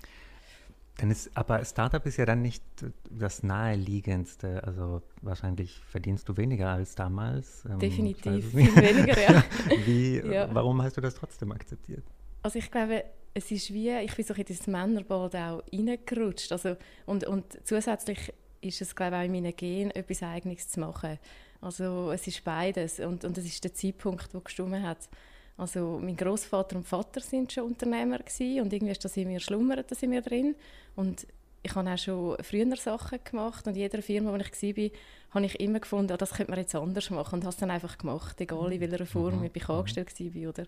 Dann 0.98 1.12
ist, 1.12 1.30
aber 1.36 1.64
Startup 1.66 2.06
ist 2.06 2.18
ja 2.18 2.26
dann 2.26 2.42
nicht 2.42 2.64
das 3.10 3.44
naheliegendste. 3.44 4.64
Also 4.64 5.02
wahrscheinlich 5.22 5.82
verdienst 5.90 6.30
du 6.30 6.38
weniger 6.38 6.70
als 6.70 6.96
damals. 6.96 7.66
Ähm, 7.66 7.80
Definitiv 7.80 8.52
viel 8.52 8.76
weniger, 8.76 9.22
ja. 9.22 9.44
Wie, 9.86 10.20
ja. 10.34 10.48
Warum 10.54 10.82
hast 10.82 10.96
du 10.96 11.02
das 11.02 11.16
trotzdem 11.16 11.52
akzeptiert? 11.52 12.04
Also 12.44 12.60
ich 12.60 12.72
glaube, 12.72 13.04
es 13.34 13.52
ist 13.52 13.74
wie, 13.74 13.92
ich 13.92 14.16
bin 14.16 14.26
so 14.26 14.34
in 14.34 14.46
dieses 14.46 14.68
Männerbad 14.68 15.36
auch 15.36 15.64
reingerutscht. 15.74 16.52
Also, 16.54 16.78
und, 17.06 17.26
und 17.26 17.60
zusätzlich 17.66 18.34
ist 18.62 18.82
es, 18.82 18.96
glaube 18.96 19.18
ich, 19.18 19.22
auch 19.22 19.26
in 19.26 19.32
meinen 19.34 19.56
Gen, 19.56 19.92
etwas 19.92 20.24
Eigenes 20.24 20.70
zu 20.70 20.80
machen. 20.80 21.20
Also 21.60 22.12
es 22.12 22.26
ist 22.28 22.44
beides 22.44 23.00
und, 23.02 23.26
und 23.26 23.38
es 23.38 23.46
ist 23.46 23.64
der 23.64 23.74
Zeitpunkt, 23.74 24.34
der 24.34 24.42
gestimmt 24.42 24.82
hat. 24.82 25.10
Also 25.58 26.00
mein 26.02 26.18
Großvater 26.18 26.76
und 26.76 26.88
Vater 26.88 27.22
sind 27.22 27.54
schon 27.54 27.66
Unternehmer 27.66 28.20
gewesen, 28.20 28.62
und 28.62 28.74
irgendwie 28.74 28.92
ist 28.92 29.06
das 29.06 29.16
in 29.16 29.30
mir 29.30 29.40
schlummert, 29.40 29.90
das 29.90 30.04
in 30.04 30.10
mir 30.10 30.22
drin. 30.22 30.56
Und 30.96 31.26
ich 31.64 31.74
habe 31.74 31.90
auch 31.90 31.98
schon 31.98 32.38
früher 32.44 32.76
Sachen 32.76 33.20
gemacht 33.24 33.66
und 33.66 33.74
in 33.74 33.80
jeder 33.80 34.02
Firma, 34.02 34.32
wo 34.32 34.36
ich 34.36 34.52
war, 34.52 34.90
habe 35.32 35.46
ich 35.46 35.60
immer 35.60 35.80
gefunden, 35.80 36.14
oh, 36.14 36.18
das 36.18 36.34
könnte 36.34 36.52
man 36.52 36.60
jetzt 36.60 36.76
anders 36.76 37.10
machen 37.10 37.36
und 37.36 37.44
habe 37.44 37.54
es 37.54 37.58
dann 37.58 37.72
einfach 37.72 37.98
gemacht, 37.98 38.40
egal 38.40 38.72
in 38.72 38.82
welcher 38.82 39.06
Form 39.06 39.40
mhm. 39.40 39.50
ich 39.52 39.70
angestellt 39.70 40.14
war. 40.20 40.50
Oder? 40.50 40.68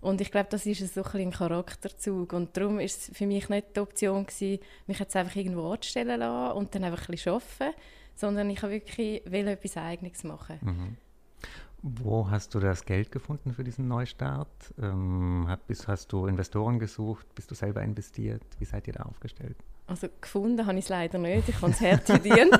Und 0.00 0.20
ich 0.20 0.30
glaube, 0.30 0.48
das 0.50 0.66
ist 0.66 0.94
so 0.94 1.02
ein, 1.04 1.20
ein 1.20 1.30
Charakterzug 1.30 2.32
und 2.32 2.56
darum 2.56 2.80
ist 2.80 3.08
es 3.08 3.16
für 3.16 3.26
mich 3.26 3.48
nicht 3.48 3.76
die 3.76 3.80
Option 3.80 4.26
gewesen, 4.26 4.58
mich 4.86 4.98
jetzt 4.98 5.14
einfach 5.14 5.36
irgendwo 5.36 5.70
anzustellen 5.70 6.18
lassen 6.18 6.56
und 6.56 6.74
dann 6.74 6.84
einfach 6.84 7.08
ein 7.08 7.12
bisschen 7.12 7.34
arbeiten, 7.34 7.76
sondern 8.14 8.50
ich 8.50 8.62
habe 8.62 8.72
wirklich 8.72 9.24
etwas 9.26 9.76
Eigenes 9.76 10.24
machen. 10.24 10.58
Mhm. 10.60 10.96
Wo 11.82 12.30
hast 12.30 12.54
du 12.54 12.60
das 12.60 12.84
Geld 12.84 13.10
gefunden 13.10 13.52
für 13.52 13.64
diesen 13.64 13.88
Neustart? 13.88 14.72
Ähm, 14.80 15.46
hast, 15.48 15.88
hast 15.88 16.12
du 16.12 16.26
Investoren 16.26 16.78
gesucht? 16.78 17.26
Bist 17.34 17.50
du 17.50 17.56
selber 17.56 17.82
investiert? 17.82 18.44
Wie 18.60 18.64
seid 18.64 18.86
ihr 18.86 18.92
da 18.92 19.02
aufgestellt? 19.02 19.56
Also 19.88 20.06
gefunden 20.20 20.64
habe 20.64 20.78
ich 20.78 20.84
es 20.84 20.88
leider 20.90 21.18
nicht. 21.18 21.48
Ich 21.48 21.60
habe 21.60 21.72
es 21.72 21.80
hart 21.80 22.04
verdient. 22.04 22.56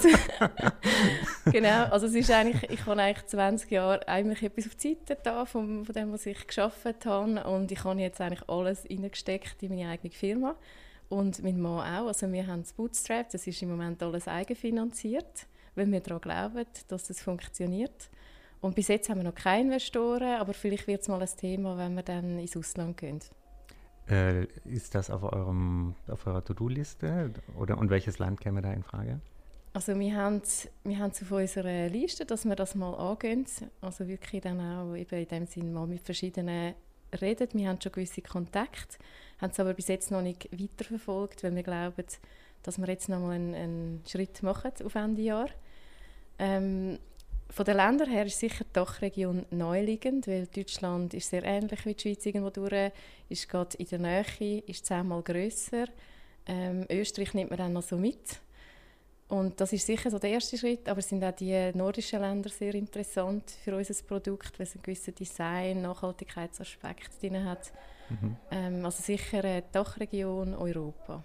genau, 1.52 1.84
also 1.84 2.06
es 2.06 2.14
ist 2.14 2.32
eigentlich, 2.32 2.68
ich 2.68 2.84
habe 2.84 3.00
eigentlich 3.00 3.26
20 3.26 3.70
Jahre 3.70 4.08
eigentlich 4.08 4.42
etwas 4.42 4.66
auf 4.66 4.74
die 4.74 4.96
Seite 5.06 5.16
da 5.22 5.44
von, 5.44 5.84
von 5.84 5.94
dem, 5.94 6.12
was 6.12 6.26
ich 6.26 6.44
geschafft 6.44 7.06
habe 7.06 7.44
und 7.44 7.70
ich 7.70 7.84
habe 7.84 8.00
jetzt 8.00 8.20
eigentlich 8.20 8.48
alles 8.48 8.84
reingesteckt 8.90 9.62
in 9.62 9.76
meine 9.76 9.90
eigene 9.90 10.12
Firma 10.12 10.56
und 11.08 11.44
mein 11.44 11.60
Mann 11.60 11.80
auch. 11.94 12.08
Also 12.08 12.30
wir 12.32 12.44
haben 12.48 12.62
das 12.62 12.72
Bootstrap, 12.72 13.30
das 13.30 13.46
ist 13.46 13.62
im 13.62 13.70
Moment 13.70 14.02
alles 14.02 14.26
eigenfinanziert, 14.26 15.46
weil 15.76 15.90
wir 15.92 16.00
daran 16.00 16.20
glauben, 16.22 16.66
dass 16.88 17.04
das 17.04 17.22
funktioniert. 17.22 18.10
Und 18.62 18.76
bis 18.76 18.88
jetzt 18.88 19.10
haben 19.10 19.18
wir 19.18 19.24
noch 19.24 19.34
keine 19.34 19.64
Investoren, 19.64 20.40
aber 20.40 20.54
vielleicht 20.54 20.86
wird 20.86 21.02
es 21.02 21.08
mal 21.08 21.20
ein 21.20 21.28
Thema, 21.36 21.76
wenn 21.76 21.94
wir 21.94 22.04
dann 22.04 22.38
ins 22.38 22.56
Ausland 22.56 22.96
gehen. 22.96 23.18
Äh, 24.08 24.44
ist 24.64 24.94
das 24.94 25.10
auf, 25.10 25.24
eurem, 25.24 25.94
auf 26.08 26.26
eurer 26.26 26.44
To-Do-Liste? 26.44 27.32
und 27.56 27.90
welches 27.90 28.18
Land 28.18 28.40
käme 28.40 28.62
da 28.62 28.72
in 28.72 28.84
Frage? 28.84 29.20
Also 29.74 29.98
wir 29.98 30.14
haben, 30.14 30.42
wir 30.84 30.98
haben 30.98 31.10
auf 31.10 31.30
unserer 31.30 31.88
Liste, 31.88 32.24
dass 32.24 32.44
wir 32.44 32.54
das 32.54 32.74
mal 32.76 32.94
angehen. 32.94 33.46
Also 33.80 34.06
wirklich 34.06 34.42
dann 34.42 34.60
auch 34.60 34.94
eben 34.94 35.18
in 35.18 35.28
dem 35.28 35.46
Sinne 35.46 35.72
mal 35.72 35.86
mit 35.86 36.02
verschiedenen 36.02 36.74
reden, 37.20 37.48
wir 37.52 37.68
haben 37.68 37.80
schon 37.80 37.92
gewisse 37.92 38.22
Kontakte, 38.22 38.96
haben 39.40 39.50
es 39.50 39.60
aber 39.60 39.74
bis 39.74 39.88
jetzt 39.88 40.10
noch 40.10 40.22
nicht 40.22 40.48
weiterverfolgt, 40.52 41.42
weil 41.42 41.54
wir 41.54 41.62
glauben, 41.62 42.06
dass 42.62 42.78
wir 42.78 42.86
jetzt 42.86 43.08
noch 43.08 43.20
mal 43.20 43.32
einen, 43.32 43.54
einen 43.54 44.02
Schritt 44.06 44.42
machen 44.42 44.72
auf 44.84 44.94
Ende 44.94 45.22
Jahr. 45.22 45.48
Ähm, 46.38 46.98
von 47.52 47.66
den 47.66 47.76
Ländern 47.76 48.08
her 48.08 48.24
ist 48.24 48.38
sicher 48.38 48.64
die 48.64 48.72
Dachregion 48.72 49.44
neuliegend, 49.50 50.26
weil 50.26 50.46
Deutschland 50.46 51.12
ist 51.12 51.28
sehr 51.28 51.44
ähnlich 51.44 51.84
wie 51.84 51.94
die 51.94 52.00
Schweiz 52.00 52.24
irgendwo 52.24 52.48
durch, 52.48 52.92
ist 53.28 53.48
gerade 53.48 53.76
in 53.76 53.86
der 53.86 53.98
Nähe, 53.98 54.60
ist 54.66 54.86
zehnmal 54.86 55.22
grösser. 55.22 55.84
Ähm, 56.46 56.86
Österreich 56.90 57.34
nimmt 57.34 57.50
man 57.50 57.58
dann 57.58 57.74
noch 57.74 57.82
so 57.82 57.98
mit. 57.98 58.40
Und 59.28 59.60
das 59.60 59.72
ist 59.72 59.86
sicher 59.86 60.10
so 60.10 60.18
der 60.18 60.30
erste 60.30 60.56
Schritt, 60.56 60.88
aber 60.88 61.00
es 61.00 61.08
sind 61.08 61.22
auch 61.22 61.32
die 61.32 61.72
nordischen 61.74 62.20
Länder 62.20 62.48
sehr 62.48 62.74
interessant 62.74 63.50
für 63.62 63.76
unser 63.76 64.02
Produkt, 64.04 64.58
weil 64.58 64.66
es 64.66 64.74
einen 64.74 64.82
gewissen 64.82 65.14
Design-, 65.14 65.82
Nachhaltigkeitsaspekt 65.82 67.20
drin 67.20 67.44
hat. 67.44 67.70
Mhm. 68.08 68.36
Ähm, 68.50 68.84
also 68.84 69.02
sicher 69.02 69.42
die 69.42 69.62
Dachregion 69.72 70.54
Europa. 70.54 71.22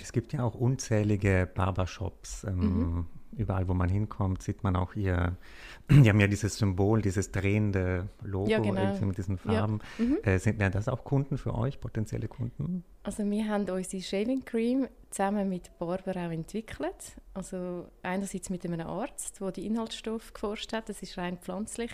Es 0.00 0.12
gibt 0.12 0.32
ja 0.32 0.44
auch 0.44 0.54
unzählige 0.54 1.50
Barbershops. 1.52 2.44
Ähm, 2.44 2.58
mhm 2.58 3.06
überall, 3.36 3.68
wo 3.68 3.74
man 3.74 3.88
hinkommt, 3.88 4.42
sieht 4.42 4.62
man 4.62 4.76
auch 4.76 4.94
ihr, 4.94 5.36
die 5.90 6.08
haben 6.08 6.20
ja 6.20 6.26
dieses 6.26 6.56
Symbol, 6.56 7.02
dieses 7.02 7.30
drehende 7.30 8.08
Logo 8.22 8.50
ja, 8.50 8.58
genau. 8.58 8.98
mit 9.00 9.18
diesen 9.18 9.38
Farben. 9.38 9.80
Ja. 9.98 10.04
Mhm. 10.04 10.18
Äh, 10.22 10.38
sind 10.38 10.60
ja 10.60 10.70
das 10.70 10.88
auch 10.88 11.04
Kunden 11.04 11.38
für 11.38 11.54
euch, 11.54 11.80
potenzielle 11.80 12.28
Kunden? 12.28 12.84
Also 13.02 13.28
wir 13.28 13.48
haben 13.48 13.68
unsere 13.68 14.02
Shaving 14.02 14.44
Cream 14.44 14.88
zusammen 15.10 15.48
mit 15.48 15.76
Barber 15.78 16.12
auch 16.12 16.30
entwickelt. 16.30 17.16
Also 17.34 17.88
einerseits 18.02 18.50
mit 18.50 18.64
einem 18.64 18.80
Arzt, 18.80 19.40
der 19.40 19.52
die 19.52 19.66
Inhaltsstoffe 19.66 20.32
geforscht 20.32 20.72
hat, 20.72 20.88
das 20.88 21.02
ist 21.02 21.16
rein 21.16 21.38
pflanzlich 21.38 21.92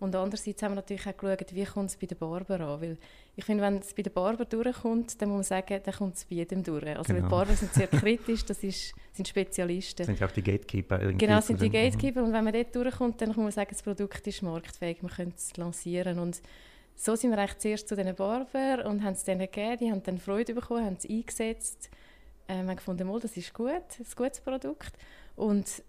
und 0.00 0.16
andererseits 0.16 0.62
haben 0.62 0.72
wir 0.72 0.76
natürlich 0.76 1.06
auch 1.06 1.16
geschaut, 1.16 1.54
wie 1.54 1.64
kommt 1.64 1.90
es 1.90 1.96
bei 1.96 2.06
den 2.06 2.16
Barber 2.16 2.58
an. 2.58 2.80
Weil 2.80 2.96
ich 3.36 3.44
finde, 3.44 3.62
wenn 3.62 3.76
es 3.76 3.92
bei 3.92 4.02
den 4.02 4.12
Barber 4.14 4.46
durchkommt, 4.46 5.20
dann 5.20 5.28
muss 5.28 5.50
man 5.50 5.62
sagen, 5.62 5.80
dann 5.84 5.94
kommt 5.94 6.16
es 6.16 6.24
bei 6.24 6.36
jedem 6.36 6.62
durch. 6.62 6.86
Also 6.96 7.12
genau. 7.12 7.26
die 7.26 7.30
Barber 7.30 7.52
sind 7.52 7.74
sehr 7.74 7.86
kritisch, 7.86 8.46
das 8.46 8.64
ist, 8.64 8.94
sind 9.12 9.28
Spezialisten. 9.28 9.98
Das 9.98 10.06
sind 10.06 10.18
ja 10.18 10.26
auch 10.26 10.32
die 10.32 10.42
Gatekeeper 10.42 11.00
irgendwie. 11.00 11.26
Genau, 11.26 11.40
sind 11.42 11.60
die. 11.60 11.68
Gatekeeper. 11.68 12.24
Und 12.24 12.32
wenn 12.32 12.44
man 12.44 12.54
dort 12.54 12.74
durchkommt, 12.74 13.20
dann 13.20 13.34
kann 13.34 13.42
man 13.42 13.52
sagen, 13.52 13.68
das 13.72 13.82
Produkt 13.82 14.26
ist 14.26 14.42
marktfähig, 14.42 15.02
man 15.02 15.12
könnte 15.12 15.36
es 15.36 15.54
lancieren. 15.58 16.18
Und 16.18 16.40
so 16.96 17.14
sind 17.14 17.30
wir 17.30 17.38
eigentlich 17.38 17.58
zuerst 17.58 17.86
zu 17.86 17.94
diesen 17.94 18.14
Barber 18.14 18.86
und 18.86 19.04
haben 19.04 19.12
es 19.12 19.24
denen 19.24 19.40
gegeben, 19.40 19.76
die 19.80 19.90
haben 19.90 20.02
dann 20.02 20.16
Freude 20.16 20.54
bekommen, 20.54 20.86
haben 20.86 20.96
es 20.98 21.08
eingesetzt. 21.08 21.90
Ähm, 22.48 22.68
haben 22.68 22.76
gefunden, 22.76 23.06
das 23.20 23.36
ist 23.36 23.52
gut, 23.52 23.68
ein 23.70 24.06
gutes 24.16 24.40
Produkt. 24.40 24.94
Und 25.36 25.82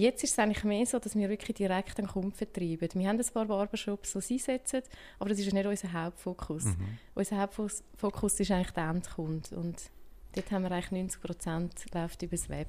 Jetzt 0.00 0.24
ist 0.24 0.30
es 0.32 0.38
eigentlich 0.38 0.64
mehr 0.64 0.86
so, 0.86 0.98
dass 0.98 1.14
wir 1.14 1.28
wirklich 1.28 1.56
direkt 1.56 1.98
den 1.98 2.06
Kunden 2.06 2.32
vertreiben. 2.32 2.88
Wir 2.94 3.08
haben 3.08 3.18
ein 3.18 3.26
paar 3.34 3.44
Barbershops, 3.44 4.14
die 4.14 4.20
sie 4.22 4.34
einsetzen, 4.34 4.82
aber 5.18 5.28
das 5.28 5.38
ist 5.38 5.52
nicht 5.52 5.66
unser 5.66 5.92
Hauptfokus. 5.92 6.64
Mhm. 6.64 6.98
Unser 7.14 7.36
Hauptfokus 7.38 8.40
ist 8.40 8.50
eigentlich 8.50 8.70
der 8.70 8.88
Endkunde 8.88 9.54
und 9.56 9.90
dort 10.34 10.50
haben 10.50 10.62
wir 10.62 10.72
eigentlich 10.72 10.90
90 10.92 11.20
Prozent 11.20 11.74
läuft 11.92 12.22
über 12.22 12.30
das 12.30 12.48
Web. 12.48 12.68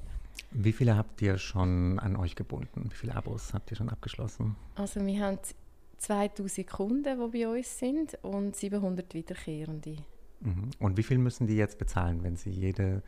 Wie 0.50 0.72
viele 0.72 0.94
habt 0.94 1.22
ihr 1.22 1.38
schon 1.38 1.98
an 2.00 2.16
euch 2.16 2.36
gebunden? 2.36 2.90
Wie 2.90 2.96
viele 2.96 3.14
Abos 3.14 3.54
habt 3.54 3.70
ihr 3.70 3.78
schon 3.78 3.88
abgeschlossen? 3.88 4.54
Also 4.74 5.04
wir 5.04 5.24
haben 5.24 5.38
2000 5.96 6.66
Kunden, 6.66 7.18
die 7.18 7.38
bei 7.38 7.48
uns 7.48 7.78
sind 7.78 8.18
und 8.20 8.56
700 8.56 9.14
Wiederkehrende. 9.14 9.96
Mhm. 10.40 10.70
Und 10.78 10.98
wie 10.98 11.02
viel 11.02 11.16
müssen 11.16 11.46
die 11.46 11.56
jetzt 11.56 11.78
bezahlen, 11.78 12.22
wenn 12.24 12.36
sie 12.36 12.50
jede 12.50 13.02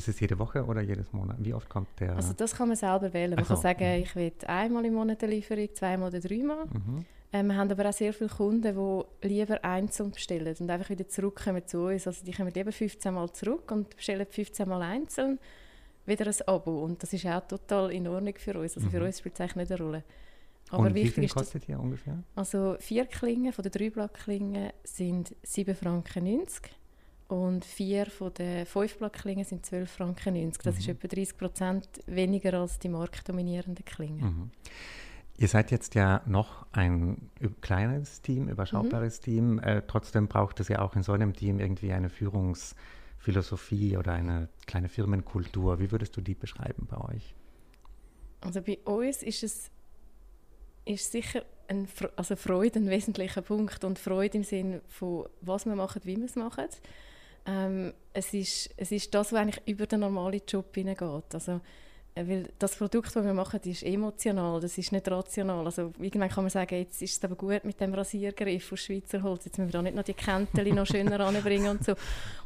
ist 0.00 0.08
es 0.08 0.20
jede 0.20 0.38
Woche 0.38 0.64
oder 0.64 0.80
jedes 0.80 1.12
Monat? 1.12 1.36
Wie 1.38 1.52
oft 1.52 1.68
kommt 1.68 1.88
der? 2.00 2.16
Also 2.16 2.32
das 2.32 2.54
kann 2.54 2.68
man 2.68 2.76
selber 2.76 3.12
wählen. 3.12 3.34
Man 3.34 3.44
so. 3.44 3.54
kann 3.54 3.62
sagen, 3.62 3.84
mhm. 3.84 4.02
ich 4.02 4.16
will 4.16 4.32
einmal 4.46 4.84
im 4.86 4.94
Monat 4.94 5.22
eine 5.22 5.34
Lieferung, 5.34 5.68
zweimal 5.74 6.08
oder 6.08 6.20
dreimal. 6.20 6.64
Mhm. 6.66 7.04
Ähm, 7.32 7.46
wir 7.46 7.56
haben 7.56 7.70
aber 7.70 7.88
auch 7.88 7.92
sehr 7.92 8.12
viele 8.12 8.30
Kunden, 8.30 8.74
die 9.22 9.28
lieber 9.28 9.62
einzeln 9.62 10.10
bestellen 10.10 10.56
und 10.58 10.70
einfach 10.70 10.90
wieder 10.90 11.06
zurückkommen 11.06 11.64
zu 11.66 11.86
uns. 11.86 12.06
Also 12.06 12.24
die 12.24 12.32
kommen 12.32 12.52
lieber 12.52 12.72
15 12.72 13.14
Mal 13.14 13.30
zurück 13.32 13.70
und 13.70 13.94
bestellen 13.94 14.26
15 14.28 14.68
Mal 14.68 14.82
einzeln 14.82 15.38
wieder 16.06 16.26
ein 16.26 16.48
Abo. 16.48 16.82
Und 16.82 17.02
das 17.02 17.12
ist 17.12 17.26
auch 17.26 17.46
total 17.46 17.92
in 17.92 18.08
Ordnung 18.08 18.34
für 18.36 18.58
uns. 18.58 18.76
Also 18.76 18.88
mhm. 18.88 18.90
für 18.90 19.04
uns 19.04 19.18
spielt 19.18 19.34
es 19.34 19.40
eigentlich 19.40 19.56
nicht 19.56 19.72
eine 19.72 19.80
Rolle. 19.82 20.04
Aber 20.70 20.84
und 20.84 20.94
wie 20.94 21.08
viel 21.08 21.28
kostet 21.28 21.66
die 21.66 21.74
ungefähr? 21.74 22.22
Also 22.36 22.76
vier 22.78 23.04
Klingen 23.06 23.52
von 23.52 23.62
den 23.62 23.72
drei 23.72 23.90
Blattklingen 23.90 24.70
sind 24.84 25.34
7,90 25.44 25.74
Franken. 25.74 26.40
Und 27.30 27.64
vier 27.64 28.06
von 28.06 28.34
den 28.34 28.66
fünf 28.66 28.98
Blattklingen 28.98 29.44
sind 29.44 29.64
12,90 29.64 29.86
Franken. 29.86 30.52
Das 30.64 30.74
mhm. 30.74 30.80
ist 30.80 30.88
etwa 30.88 31.06
30 31.06 31.38
Prozent 31.38 31.88
weniger 32.06 32.54
als 32.54 32.80
die 32.80 32.88
marktdominierenden 32.88 33.84
Klingen. 33.84 34.20
Mhm. 34.20 34.50
Ihr 35.38 35.46
seid 35.46 35.70
jetzt 35.70 35.94
ja 35.94 36.22
noch 36.26 36.66
ein 36.72 37.30
kleines 37.60 38.20
Team, 38.20 38.48
überschaubares 38.48 39.20
mhm. 39.20 39.24
Team. 39.24 39.60
Äh, 39.60 39.82
trotzdem 39.86 40.26
braucht 40.26 40.58
es 40.58 40.66
ja 40.66 40.80
auch 40.80 40.96
in 40.96 41.04
so 41.04 41.12
einem 41.12 41.32
Team 41.32 41.60
irgendwie 41.60 41.92
eine 41.92 42.10
Führungsphilosophie 42.10 43.96
oder 43.96 44.12
eine 44.12 44.48
kleine 44.66 44.88
Firmenkultur. 44.88 45.78
Wie 45.78 45.92
würdest 45.92 46.16
du 46.16 46.20
die 46.22 46.34
beschreiben 46.34 46.88
bei 46.90 46.96
euch? 47.14 47.36
Also 48.40 48.60
bei 48.60 48.78
uns 48.84 49.22
ist 49.22 49.44
es 49.44 49.70
ist 50.84 51.12
sicher 51.12 51.44
ein, 51.68 51.86
also 52.16 52.34
Freude 52.34 52.80
ein 52.80 52.90
wesentlicher 52.90 53.42
Punkt 53.42 53.84
und 53.84 54.00
Freude 54.00 54.38
im 54.38 54.42
Sinne 54.42 54.80
von 54.88 55.28
was 55.42 55.64
wir 55.64 55.76
machen, 55.76 56.00
wie 56.02 56.16
wir 56.16 56.24
es 56.24 56.34
machen. 56.34 56.66
Ähm, 57.50 57.92
es, 58.12 58.32
ist, 58.32 58.70
es 58.76 58.92
ist 58.92 59.12
das, 59.14 59.32
was 59.32 59.40
eigentlich 59.40 59.62
über 59.66 59.86
den 59.86 60.00
normalen 60.00 60.40
Job 60.46 60.74
hineingeht. 60.74 61.34
Also, 61.34 61.60
äh, 62.14 62.26
weil 62.26 62.48
das 62.58 62.76
Produkt, 62.76 63.14
das 63.14 63.24
wir 63.24 63.34
machen, 63.34 63.60
ist 63.64 63.82
emotional, 63.82 64.60
das 64.60 64.78
ist 64.78 64.92
nicht 64.92 65.10
rational. 65.10 65.64
Also 65.64 65.92
irgendwann 65.98 66.28
kann 66.28 66.44
man 66.44 66.50
sagen, 66.50 66.76
jetzt 66.76 67.02
ist 67.02 67.16
es 67.16 67.24
aber 67.24 67.34
gut 67.34 67.64
mit 67.64 67.80
dem 67.80 67.92
Rasiergriff 67.92 68.72
aus 68.72 68.80
Schweizer 68.80 69.22
Holz, 69.22 69.46
jetzt 69.46 69.58
müssen 69.58 69.68
wir 69.68 69.72
da 69.72 69.82
nicht 69.82 69.96
noch 69.96 70.04
die 70.04 70.14
Käntel 70.14 70.72
noch 70.72 70.86
schöner 70.86 71.20
anbringen 71.26 71.68
und 71.68 71.84
so. 71.84 71.94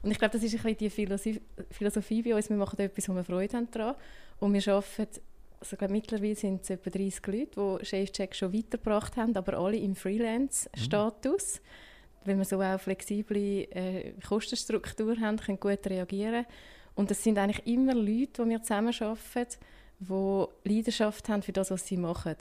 Und 0.03 0.11
ich 0.11 0.19
glaube, 0.19 0.33
das 0.33 0.43
ist 0.43 0.55
ein 0.55 0.75
bisschen 0.75 0.79
die 0.79 1.41
Philosophie, 1.71 2.23
bei 2.23 2.35
uns, 2.35 2.49
wir 2.49 2.57
machen 2.57 2.79
etwas, 2.79 3.09
wo 3.09 3.15
wir 3.15 3.25
Freude 3.25 3.57
haben 3.57 3.71
daran 3.71 3.95
und 4.41 4.53
wir 4.53 4.67
arbeiten 4.69 5.21
also 5.61 5.77
glaube, 5.77 5.95
mittlerweile 5.95 6.37
sind 6.37 6.63
es 6.63 6.69
etwa 6.69 6.91
30 6.91 7.27
Leute, 7.27 7.79
die 7.81 7.87
ShaveCheck 7.87 8.35
schon 8.35 8.53
weitergebracht 8.53 9.17
haben, 9.17 9.35
aber 9.35 9.55
alle 9.55 9.79
im 9.79 9.97
Freelance-Status. 9.97 11.61
Mhm 11.63 11.94
weil 12.25 12.37
wir 12.39 12.45
so 12.45 12.61
auch 12.61 12.81
flexible 12.81 13.67
äh, 13.71 14.13
Kostenstruktur 14.27 15.21
haben, 15.21 15.39
können 15.39 15.61
gut 15.61 15.87
reagieren. 15.87 16.47
Und 16.95 17.11
es 17.11 17.23
sind 17.23 17.39
eigentlich 17.39 17.67
immer 17.67 17.95
Leute, 17.95 18.45
die 18.45 18.49
wir 18.51 18.63
zusammenarbeiten, 18.63 19.59
die 19.99 20.47
Leidenschaft 20.65 21.29
haben 21.29 21.43
für 21.43 21.53
das, 21.53 21.71
was 21.71 21.87
sie 21.87 21.97
machen 21.97 22.37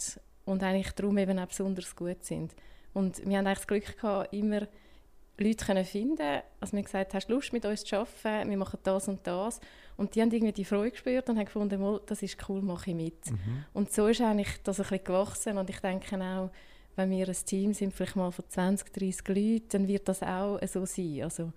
und 0.45 0.63
eigentlich 0.63 0.91
darum 0.91 1.17
eben 1.17 1.39
auch 1.39 1.47
besonders 1.47 1.95
gut 1.95 2.23
sind. 2.23 2.53
Und 2.93 3.25
wir 3.27 3.37
haben 3.37 3.47
eigentlich 3.47 3.59
das 3.59 3.67
Glück 3.67 3.97
gehabt, 3.97 4.33
immer 4.33 4.67
Leute 5.37 5.65
können 5.65 5.85
finden, 5.85 6.41
also 6.59 6.77
wir 6.77 6.83
gesagt, 6.83 7.13
hast 7.15 7.27
du 7.27 7.33
Lust 7.33 7.53
mit 7.53 7.65
uns 7.65 7.83
zu 7.83 7.97
arbeiten, 7.97 8.49
wir 8.49 8.57
machen 8.57 8.79
das 8.83 9.07
und 9.07 9.25
das. 9.25 9.59
Und 9.97 10.13
die 10.15 10.21
haben 10.21 10.31
irgendwie 10.31 10.53
die 10.53 10.65
Freude 10.65 10.91
gespürt 10.91 11.27
und 11.29 11.37
haben 11.37 11.45
gefunden, 11.45 11.99
das 12.05 12.21
ist 12.21 12.37
cool, 12.47 12.61
mache 12.61 12.91
ich 12.91 12.95
mit. 12.95 13.31
Mhm. 13.31 13.65
Und 13.73 13.91
so 13.91 14.07
ist 14.07 14.21
eigentlich 14.21 14.61
das 14.63 14.79
ein 14.79 14.83
bisschen 14.83 15.03
gewachsen 15.03 15.57
und 15.57 15.69
ich 15.69 15.79
denke 15.79 16.15
auch, 16.21 16.51
wenn 16.95 17.09
wir 17.09 17.27
ein 17.27 17.35
Team 17.45 17.73
sind, 17.73 17.93
vielleicht 17.93 18.15
mal 18.15 18.31
von 18.31 18.45
20, 18.47 18.93
30 18.93 19.27
Leuten, 19.29 19.67
dann 19.69 19.87
wird 19.87 20.07
das 20.07 20.21
auch 20.21 20.59
so 20.67 20.85
sein. 20.85 21.21
Also, 21.23 21.51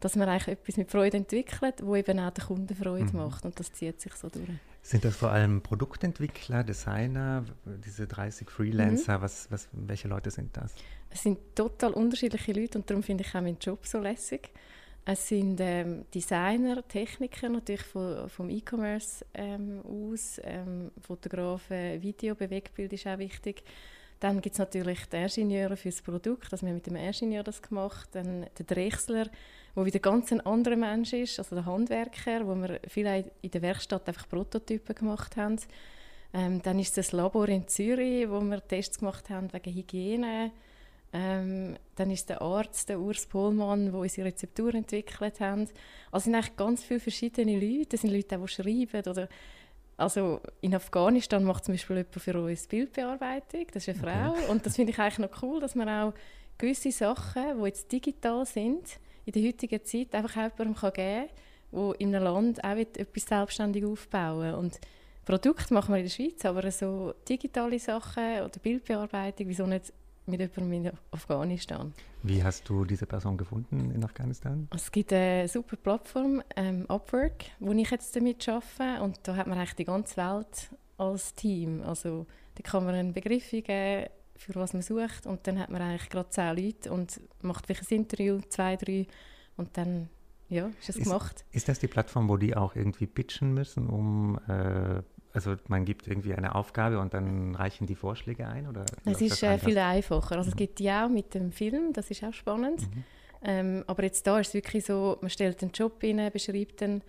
dass 0.00 0.16
man 0.16 0.28
eigentlich 0.28 0.48
etwas 0.48 0.76
mit 0.76 0.90
Freude 0.90 1.18
entwickelt, 1.18 1.76
wo 1.82 1.94
eben 1.94 2.18
auch 2.18 2.30
der 2.30 2.44
Kunde 2.44 2.74
Freude 2.74 3.04
mhm. 3.04 3.16
macht 3.16 3.44
und 3.44 3.58
das 3.60 3.72
zieht 3.72 4.00
sich 4.00 4.14
so 4.14 4.28
durch. 4.28 4.48
Sind 4.82 5.04
das 5.04 5.14
vor 5.14 5.30
allem 5.30 5.60
Produktentwickler, 5.60 6.64
Designer, 6.64 7.44
diese 7.84 8.06
30 8.06 8.48
Freelancer? 8.50 9.18
Mhm. 9.18 9.22
Was, 9.22 9.50
was, 9.50 9.68
welche 9.72 10.08
Leute 10.08 10.30
sind 10.30 10.56
das? 10.56 10.74
Es 11.10 11.22
sind 11.22 11.38
total 11.54 11.92
unterschiedliche 11.92 12.52
Leute 12.52 12.78
und 12.78 12.88
darum 12.88 13.02
finde 13.02 13.24
ich 13.24 13.34
auch 13.34 13.42
meinen 13.42 13.58
Job 13.60 13.86
so 13.86 14.00
lässig. 14.00 14.50
Es 15.04 15.28
sind 15.28 15.58
ähm, 15.60 16.04
Designer, 16.14 16.86
Techniker 16.86 17.48
natürlich 17.48 17.82
vom, 17.82 18.28
vom 18.28 18.48
E-Commerce 18.48 19.24
ähm, 19.34 19.80
aus, 19.84 20.40
ähm, 20.44 20.90
Fotografen, 21.00 22.00
Video, 22.02 22.34
Bewegtbild 22.34 22.92
ist 22.92 23.06
auch 23.06 23.18
wichtig. 23.18 23.62
Dann 24.20 24.42
gibt 24.42 24.54
es 24.54 24.58
natürlich 24.58 25.06
die 25.06 25.16
Ingenieure 25.16 25.76
für 25.76 25.88
das 25.88 26.02
Produkt, 26.02 26.52
also 26.52 26.66
wir 26.66 26.74
mit 26.74 26.86
dem 26.86 26.96
Ingenieur 26.96 27.42
das 27.42 27.62
gemacht. 27.62 28.10
Dann 28.12 28.46
der 28.58 28.66
Drechsler, 28.66 29.30
der 29.74 29.84
wieder 29.84 29.98
ganz 29.98 30.30
ein 30.30 30.42
anderer 30.42 30.76
Mensch 30.76 31.14
ist, 31.14 31.38
also 31.38 31.56
der 31.56 31.64
Handwerker, 31.64 32.46
wo 32.46 32.54
wir 32.54 32.80
vielleicht 32.86 33.30
in 33.40 33.50
der 33.50 33.62
Werkstatt 33.62 34.06
einfach 34.06 34.28
Prototypen 34.28 34.94
gemacht 34.94 35.38
haben. 35.38 35.56
Ähm, 36.34 36.62
dann 36.62 36.78
ist 36.78 36.98
das 36.98 37.12
Labor 37.12 37.48
in 37.48 37.66
Zürich, 37.66 38.28
wo 38.28 38.40
wir 38.40 38.66
Tests 38.66 38.98
gemacht 38.98 39.30
haben 39.30 39.52
wegen 39.52 39.74
Hygiene. 39.74 40.52
Ähm, 41.12 41.76
dann 41.96 42.10
ist 42.10 42.28
der 42.28 42.40
Arzt, 42.40 42.88
der 42.88 43.00
Urs 43.00 43.26
Pohlmann, 43.26 43.86
der 43.86 43.94
unsere 43.94 44.28
Rezeptur 44.28 44.74
entwickelt 44.74 45.40
hat. 45.40 45.58
Also 45.58 45.72
es 46.12 46.24
sind 46.24 46.34
eigentlich 46.34 46.56
ganz 46.56 46.84
viele 46.84 47.00
verschiedene 47.00 47.54
Leute. 47.54 47.96
Es 47.96 48.02
sind 48.02 48.12
Leute, 48.12 48.38
die 48.38 48.48
schreiben 48.48 49.10
oder 49.10 49.28
also 50.00 50.40
in 50.60 50.74
Afghanistan 50.74 51.44
macht 51.44 51.64
zum 51.64 51.74
Beispiel 51.74 51.98
jemand 51.98 52.14
für 52.14 52.40
uns 52.40 52.66
Bildbearbeitung, 52.66 53.66
das 53.72 53.86
ist 53.86 53.88
eine 53.88 53.98
Frau. 53.98 54.30
Okay. 54.30 54.46
Und 54.48 54.64
das 54.64 54.76
finde 54.76 54.92
ich 54.92 54.98
eigentlich 54.98 55.18
noch 55.18 55.42
cool, 55.42 55.60
dass 55.60 55.74
man 55.74 55.88
auch 55.88 56.14
gewisse 56.58 56.90
Sachen, 56.90 57.58
die 57.58 57.66
jetzt 57.66 57.90
digital 57.92 58.46
sind, 58.46 58.98
in 59.26 59.32
der 59.32 59.42
heutigen 59.42 59.84
Zeit 59.84 60.14
einfach 60.14 60.36
jemandem 60.36 60.74
kann 60.74 60.92
geben 60.92 61.28
kann, 61.70 61.88
der 61.88 62.00
in 62.00 62.14
einem 62.14 62.24
Land 62.24 62.64
auch 62.64 62.76
etwas 62.76 63.24
selbstständig 63.24 63.84
aufbauen 63.84 64.54
Und 64.54 64.80
Produkte 65.24 65.74
machen 65.74 65.92
wir 65.92 65.98
in 65.98 66.06
der 66.06 66.10
Schweiz, 66.10 66.44
aber 66.44 66.70
so 66.70 67.14
digitale 67.28 67.78
Sachen 67.78 68.40
oder 68.40 68.58
Bildbearbeitung, 68.62 69.48
wieso 69.48 69.66
nicht 69.66 69.92
mit 70.30 70.40
jemandem 70.40 70.72
in 70.72 70.92
Afghanistan. 71.10 71.92
Wie 72.22 72.42
hast 72.42 72.68
du 72.68 72.84
diese 72.84 73.06
Person 73.06 73.36
gefunden 73.36 73.90
in 73.90 74.04
Afghanistan? 74.04 74.68
Es 74.74 74.90
gibt 74.90 75.12
eine 75.12 75.48
super 75.48 75.76
Plattform, 75.76 76.42
ähm, 76.56 76.86
Upwork, 76.88 77.44
wo 77.58 77.72
ich 77.72 77.90
jetzt 77.90 78.14
damit 78.14 78.48
arbeite 78.48 79.02
und 79.02 79.18
da 79.22 79.36
hat 79.36 79.46
man 79.46 79.58
eigentlich 79.58 79.74
die 79.74 79.84
ganze 79.84 80.16
Welt 80.16 80.70
als 80.98 81.34
Team. 81.34 81.82
Also 81.82 82.26
da 82.56 82.62
kann 82.62 82.84
man 82.84 82.94
einen 82.94 83.12
Begriff 83.12 83.50
geben, 83.50 84.08
für 84.36 84.54
was 84.54 84.72
man 84.72 84.82
sucht 84.82 85.26
und 85.26 85.46
dann 85.46 85.58
hat 85.58 85.70
man 85.70 85.82
eigentlich 85.82 86.08
gerade 86.08 86.30
zehn 86.30 86.56
Leute 86.56 86.92
und 86.92 87.20
macht 87.42 87.66
vielleicht 87.66 87.90
ein 87.90 87.96
Interview, 87.96 88.40
zwei, 88.48 88.76
drei 88.76 89.06
und 89.56 89.76
dann 89.76 90.08
ja, 90.50 90.68
ist 90.80 90.90
es 90.90 90.96
gemacht. 90.96 91.44
Ist 91.52 91.68
das 91.68 91.78
die 91.78 91.86
Plattform, 91.86 92.28
wo 92.28 92.36
die 92.36 92.56
auch 92.56 92.74
irgendwie 92.74 93.06
pitchen 93.06 93.54
müssen, 93.54 93.88
um 93.88 94.38
äh, 94.48 95.02
also 95.32 95.56
man 95.68 95.84
gibt 95.84 96.08
irgendwie 96.08 96.34
eine 96.34 96.54
Aufgabe 96.54 96.98
und 96.98 97.14
dann 97.14 97.54
reichen 97.54 97.86
die 97.86 97.94
Vorschläge 97.94 98.48
ein? 98.48 98.66
Oder 98.66 98.84
es 99.04 99.20
ist 99.20 99.42
äh, 99.42 99.58
viel 99.58 99.78
einfacher. 99.78 100.36
Also 100.36 100.48
mhm. 100.48 100.52
es 100.52 100.56
gibt 100.56 100.80
ja 100.80 101.06
auch 101.06 101.08
mit 101.08 101.34
dem 101.34 101.52
Film, 101.52 101.92
das 101.92 102.10
ist 102.10 102.24
auch 102.24 102.32
spannend. 102.32 102.82
Mhm. 102.82 103.04
Ähm, 103.42 103.84
aber 103.86 104.02
jetzt 104.02 104.26
da 104.26 104.38
ist 104.38 104.48
es 104.48 104.54
wirklich 104.54 104.84
so, 104.84 105.18
man 105.20 105.30
stellt 105.30 105.62
einen 105.62 105.72
Job 105.72 106.02
rein, 106.02 106.30
beschreibt 106.32 106.82
ihn, 106.82 107.02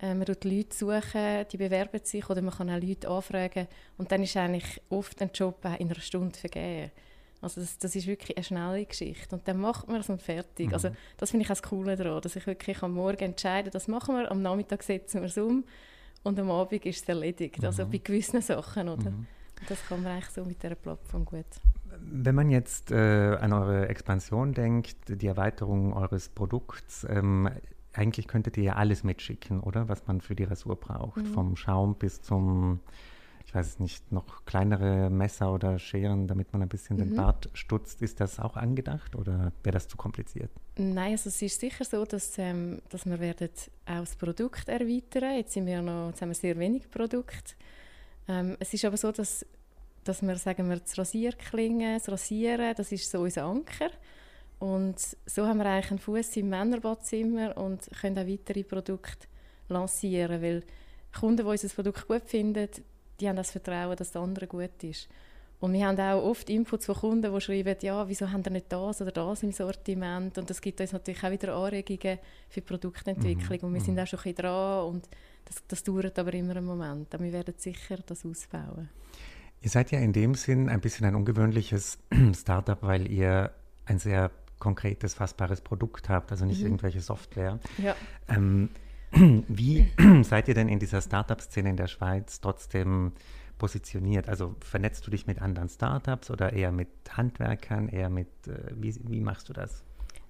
äh, 0.00 0.12
man 0.12 0.26
tut 0.26 0.44
Leute 0.44 0.74
suchen, 0.74 1.46
die 1.50 1.56
bewerben 1.56 2.00
sich 2.02 2.28
oder 2.28 2.42
man 2.42 2.54
kann 2.54 2.70
auch 2.70 2.80
Leute 2.80 3.08
anfragen 3.08 3.68
und 3.96 4.12
dann 4.12 4.22
ist 4.22 4.36
eigentlich 4.36 4.82
oft 4.90 5.22
ein 5.22 5.30
Job 5.32 5.64
in 5.78 5.90
einer 5.90 6.00
Stunde 6.00 6.38
vergeben. 6.38 6.90
Also 7.40 7.60
das, 7.60 7.78
das, 7.78 7.94
ist 7.94 8.08
wirklich 8.08 8.36
eine 8.36 8.44
schnelle 8.44 8.84
Geschichte. 8.84 9.36
Und 9.36 9.46
dann 9.46 9.60
macht 9.60 9.86
man 9.86 10.00
es 10.00 10.08
und 10.08 10.20
fertig. 10.20 10.68
Mhm. 10.68 10.74
Also 10.74 10.90
das 11.16 11.30
finde 11.30 11.44
ich 11.44 11.50
auch 11.50 11.54
das 11.54 11.62
Coole 11.62 11.96
daran, 11.96 12.20
dass 12.20 12.34
ich 12.34 12.46
wirklich 12.46 12.82
am 12.82 12.94
Morgen 12.94 13.24
entscheide, 13.24 13.70
das 13.70 13.86
machen 13.86 14.16
wir, 14.16 14.30
am 14.30 14.42
Nachmittag 14.42 14.82
setzen 14.82 15.20
wir 15.20 15.28
es 15.28 15.38
um 15.38 15.64
und 16.28 16.38
am 16.38 16.50
Abend 16.50 16.84
ist 16.86 17.02
es 17.02 17.08
erledigt. 17.08 17.64
Also 17.64 17.84
mhm. 17.84 17.90
bei 17.90 17.98
gewissen 17.98 18.40
Sachen, 18.40 18.88
oder? 18.88 19.10
Mhm. 19.10 19.26
Das 19.68 19.84
kann 19.88 20.02
man 20.02 20.12
eigentlich 20.12 20.30
so 20.30 20.44
mit 20.44 20.62
dieser 20.62 20.76
Plattform 20.76 21.24
gut. 21.24 21.46
Wenn 22.00 22.34
man 22.34 22.50
jetzt 22.50 22.92
äh, 22.92 23.36
an 23.40 23.52
eure 23.52 23.88
Expansion 23.88 24.52
denkt, 24.54 24.96
die 25.08 25.26
Erweiterung 25.26 25.94
eures 25.94 26.28
Produkts, 26.28 27.04
ähm, 27.08 27.50
eigentlich 27.92 28.28
könntet 28.28 28.56
ihr 28.56 28.62
ja 28.62 28.72
alles 28.74 29.02
mitschicken, 29.02 29.60
oder? 29.60 29.88
Was 29.88 30.06
man 30.06 30.20
für 30.20 30.36
die 30.36 30.44
Rasur 30.44 30.76
braucht. 30.76 31.16
Mhm. 31.16 31.26
Vom 31.26 31.56
Schaum 31.56 31.96
bis 31.96 32.22
zum 32.22 32.80
ich 33.48 33.54
weiß 33.54 33.66
es 33.66 33.78
nicht, 33.78 34.12
noch 34.12 34.44
kleinere 34.44 35.08
Messer 35.08 35.54
oder 35.54 35.78
Scheren, 35.78 36.26
damit 36.26 36.52
man 36.52 36.60
ein 36.60 36.68
bisschen 36.68 36.98
mhm. 36.98 37.00
den 37.00 37.16
Bart 37.16 37.48
stutzt. 37.54 38.02
Ist 38.02 38.20
das 38.20 38.38
auch 38.38 38.56
angedacht 38.56 39.16
oder 39.16 39.52
wäre 39.62 39.72
das 39.72 39.88
zu 39.88 39.96
kompliziert? 39.96 40.50
Nein, 40.76 41.12
also 41.12 41.30
es 41.30 41.40
ist 41.40 41.58
sicher 41.58 41.82
so, 41.86 42.04
dass, 42.04 42.36
ähm, 42.36 42.82
dass 42.90 43.06
wir 43.06 43.18
werden 43.18 43.48
auch 43.86 44.00
das 44.00 44.16
Produkt 44.16 44.68
erweitern. 44.68 45.36
Jetzt 45.36 45.54
sind 45.54 45.64
wir 45.64 45.80
noch, 45.80 46.08
jetzt 46.08 46.20
haben 46.20 46.28
wir 46.28 46.34
sehr 46.34 46.58
wenig 46.58 46.90
Produkt. 46.90 47.56
Ähm, 48.28 48.54
es 48.60 48.74
ist 48.74 48.84
aber 48.84 48.98
so, 48.98 49.12
dass, 49.12 49.46
dass 50.04 50.20
wir 50.20 50.36
sagen 50.36 50.68
wir 50.68 50.76
das 50.76 50.98
Rasierklingen, 50.98 51.96
das 51.96 52.10
Rasieren, 52.10 52.74
das 52.76 52.92
ist 52.92 53.10
so 53.10 53.20
unser 53.20 53.44
Anker. 53.44 53.90
Und 54.58 55.00
so 55.24 55.46
haben 55.46 55.56
wir 55.56 55.64
eigentlich 55.64 55.90
einen 55.92 56.00
Fuß 56.00 56.36
im 56.36 56.50
Männerbadzimmer 56.50 57.56
und 57.56 57.88
können 57.98 58.18
auch 58.18 58.26
weitere 58.26 58.62
Produkte 58.62 59.26
lancieren, 59.70 60.42
weil 60.42 60.64
Kunden, 61.18 61.38
die 61.38 61.50
unser 61.50 61.68
Produkt 61.70 62.06
gut 62.06 62.24
finden, 62.26 62.68
die 63.20 63.28
haben 63.28 63.36
das 63.36 63.50
Vertrauen, 63.50 63.96
dass 63.96 64.12
der 64.12 64.22
andere 64.22 64.46
gut 64.46 64.82
ist. 64.82 65.08
Und 65.60 65.72
wir 65.72 65.86
haben 65.86 65.98
auch 65.98 66.22
oft 66.22 66.48
Inputs 66.50 66.86
von 66.86 66.94
Kunden, 66.94 67.34
die 67.34 67.40
schreiben, 67.40 67.76
ja, 67.80 68.08
wieso 68.08 68.30
haben 68.30 68.42
ihr 68.44 68.52
nicht 68.52 68.70
das 68.72 69.02
oder 69.02 69.10
das 69.10 69.42
im 69.42 69.50
Sortiment? 69.50 70.38
Und 70.38 70.48
das 70.48 70.60
gibt 70.60 70.80
uns 70.80 70.92
natürlich 70.92 71.22
auch 71.24 71.30
wieder 71.32 71.54
Anregungen 71.56 72.18
für 72.48 72.60
die 72.60 72.66
Produktentwicklung. 72.66 73.58
Mhm. 73.60 73.66
Und 73.66 73.74
wir 73.74 73.80
sind 73.80 73.94
mhm. 73.94 74.00
auch 74.00 74.06
schon 74.06 74.20
ein 74.20 74.22
bisschen 74.22 74.36
dran 74.36 74.86
und 74.86 75.08
das, 75.44 75.62
das 75.66 75.82
dauert 75.82 76.16
aber 76.18 76.32
immer 76.34 76.56
einen 76.56 76.64
Moment. 76.64 77.12
Aber 77.12 77.24
wir 77.24 77.32
werden 77.32 77.54
sicher 77.56 77.96
das 78.06 78.24
ausbauen. 78.24 78.88
Ihr 79.60 79.70
seid 79.70 79.90
ja 79.90 79.98
in 79.98 80.12
dem 80.12 80.34
Sinn 80.34 80.68
ein 80.68 80.80
bisschen 80.80 81.06
ein 81.06 81.16
ungewöhnliches 81.16 81.98
Startup, 82.34 82.80
weil 82.82 83.10
ihr 83.10 83.50
ein 83.86 83.98
sehr 83.98 84.30
konkretes, 84.60 85.14
fassbares 85.14 85.60
Produkt 85.60 86.08
habt, 86.08 86.30
also 86.30 86.44
nicht 86.44 86.60
mhm. 86.60 86.66
irgendwelche 86.66 87.00
Software. 87.00 87.58
Ja. 87.78 87.96
Ähm, 88.28 88.70
wie 89.48 89.88
seid 90.22 90.48
ihr 90.48 90.54
denn 90.54 90.68
in 90.68 90.78
dieser 90.78 91.00
Startup-Szene 91.00 91.70
in 91.70 91.76
der 91.76 91.86
Schweiz 91.86 92.40
trotzdem 92.40 93.12
positioniert? 93.58 94.28
Also 94.28 94.54
vernetzt 94.60 95.06
du 95.06 95.10
dich 95.10 95.26
mit 95.26 95.40
anderen 95.40 95.68
Startups 95.68 96.30
oder 96.30 96.52
eher 96.52 96.72
mit 96.72 96.88
Handwerkern, 97.10 97.88
eher 97.88 98.10
mit, 98.10 98.28
äh, 98.46 98.72
wie, 98.74 98.94
wie 99.04 99.20
machst 99.20 99.48
du 99.48 99.52
das? 99.52 99.82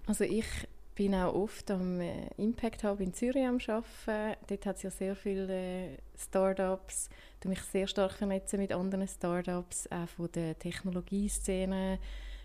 Also 0.07 0.25
ich 0.25 0.47
bin 0.95 1.15
auch 1.15 1.35
oft 1.35 1.71
am 1.71 2.01
äh, 2.01 2.29
Impact 2.37 2.83
Hub 2.85 3.01
in 3.01 3.13
Zürich 3.15 3.47
am 3.47 3.59
Arbeiten. 3.69 4.37
Dort 4.49 4.67
hat 4.67 4.77
es 4.77 4.83
ja 4.83 4.91
sehr 4.91 5.15
viele 5.15 5.53
äh, 5.53 5.97
Startups. 6.17 7.09
Ich 7.41 7.49
mich 7.49 7.63
sehr 7.63 7.87
stark 7.87 8.13
vernetzen 8.13 8.59
mit 8.59 8.73
anderen 8.73 9.07
Startups, 9.07 9.89
auch 9.91 10.09
von 10.09 10.29
der 10.33 10.59
Technologieszene. 10.59 12.01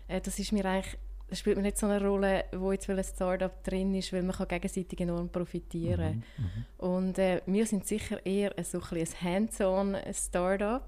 Das 0.06 0.38
ist 0.38 0.52
mir 0.52 0.64
eigentlich 0.66 0.98
es 1.28 1.38
spielt 1.38 1.56
mir 1.56 1.62
nicht 1.62 1.78
so 1.78 1.86
eine 1.86 2.04
Rolle, 2.04 2.44
wo 2.52 2.72
jetzt 2.72 2.88
ein 2.88 3.02
Startup 3.02 3.62
drin 3.64 3.94
ist, 3.94 4.12
weil 4.12 4.22
man 4.22 4.36
kann 4.36 4.48
gegenseitig 4.48 5.00
enorm 5.00 5.28
profitieren 5.28 6.22
mhm, 6.36 6.44
mhm, 6.44 6.64
Und 6.78 7.18
äh, 7.18 7.40
wir 7.46 7.66
sind 7.66 7.86
sicher 7.86 8.24
eher 8.24 8.56
ein, 8.56 8.64
so 8.64 8.80
ein, 8.80 8.98
ein 8.98 9.20
Hands-on-Startup, 9.20 10.86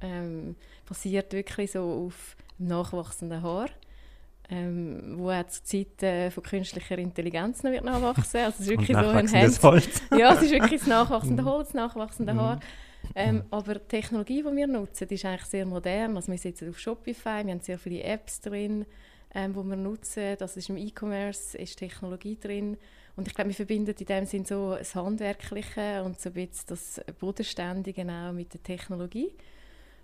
ähm, 0.00 0.56
basiert 0.86 1.32
wirklich 1.32 1.72
so 1.72 2.06
auf 2.06 2.36
nachwachsenden 2.58 3.42
Haar. 3.42 3.68
Ähm, 4.50 5.18
wo 5.18 5.30
auch 5.30 5.46
zu 5.46 5.62
Zeiten 5.62 6.30
von 6.30 6.42
künstlicher 6.42 6.96
Intelligenz 6.96 7.62
noch 7.62 7.70
wird 7.70 7.84
nachwachsen. 7.84 8.40
Also 8.40 8.54
es 8.54 8.60
ist 8.60 8.68
wirklich 8.70 8.96
so 8.96 9.06
ein 9.06 9.30
Hands 9.30 9.62
Holz. 9.62 10.02
ja, 10.18 10.32
es 10.32 10.40
ist 10.40 10.52
wirklich 10.52 10.80
das 10.80 10.88
nachwachsende 10.88 11.42
mhm. 11.42 11.48
Holz, 11.48 11.74
nachwachsende 11.74 12.32
mhm. 12.32 12.40
Haar. 12.40 12.60
Ähm, 13.14 13.44
aber 13.50 13.74
die 13.74 13.88
Technologie, 13.88 14.42
die 14.42 14.56
wir 14.56 14.66
nutzen, 14.66 15.06
ist 15.08 15.24
eigentlich 15.26 15.44
sehr 15.44 15.66
modern. 15.66 16.16
Also 16.16 16.32
wir 16.32 16.38
sitzen 16.38 16.70
auf 16.70 16.78
Shopify, 16.78 17.44
wir 17.44 17.52
haben 17.52 17.60
sehr 17.60 17.78
viele 17.78 18.02
Apps 18.02 18.40
drin 18.40 18.86
ähm, 19.34 19.54
wo 19.54 19.62
wir 19.62 19.76
nutzen. 19.76 20.36
Das 20.38 20.56
ist 20.56 20.68
im 20.68 20.76
E-Commerce, 20.76 21.56
ist 21.58 21.78
Technologie 21.78 22.38
drin. 22.40 22.76
Und 23.16 23.26
ich 23.26 23.34
glaube, 23.34 23.50
wir 23.50 23.56
verbinden 23.56 23.94
in 23.98 24.06
dem 24.06 24.24
Sinn 24.26 24.44
so 24.44 24.76
das 24.76 24.94
Handwerkliche 24.94 26.02
und 26.04 26.20
so 26.20 26.30
ein 26.30 26.34
bisschen 26.34 26.66
das 26.68 27.00
Bodenständige 27.18 28.02
auch 28.02 28.32
mit 28.32 28.54
der 28.54 28.62
Technologie. 28.62 29.32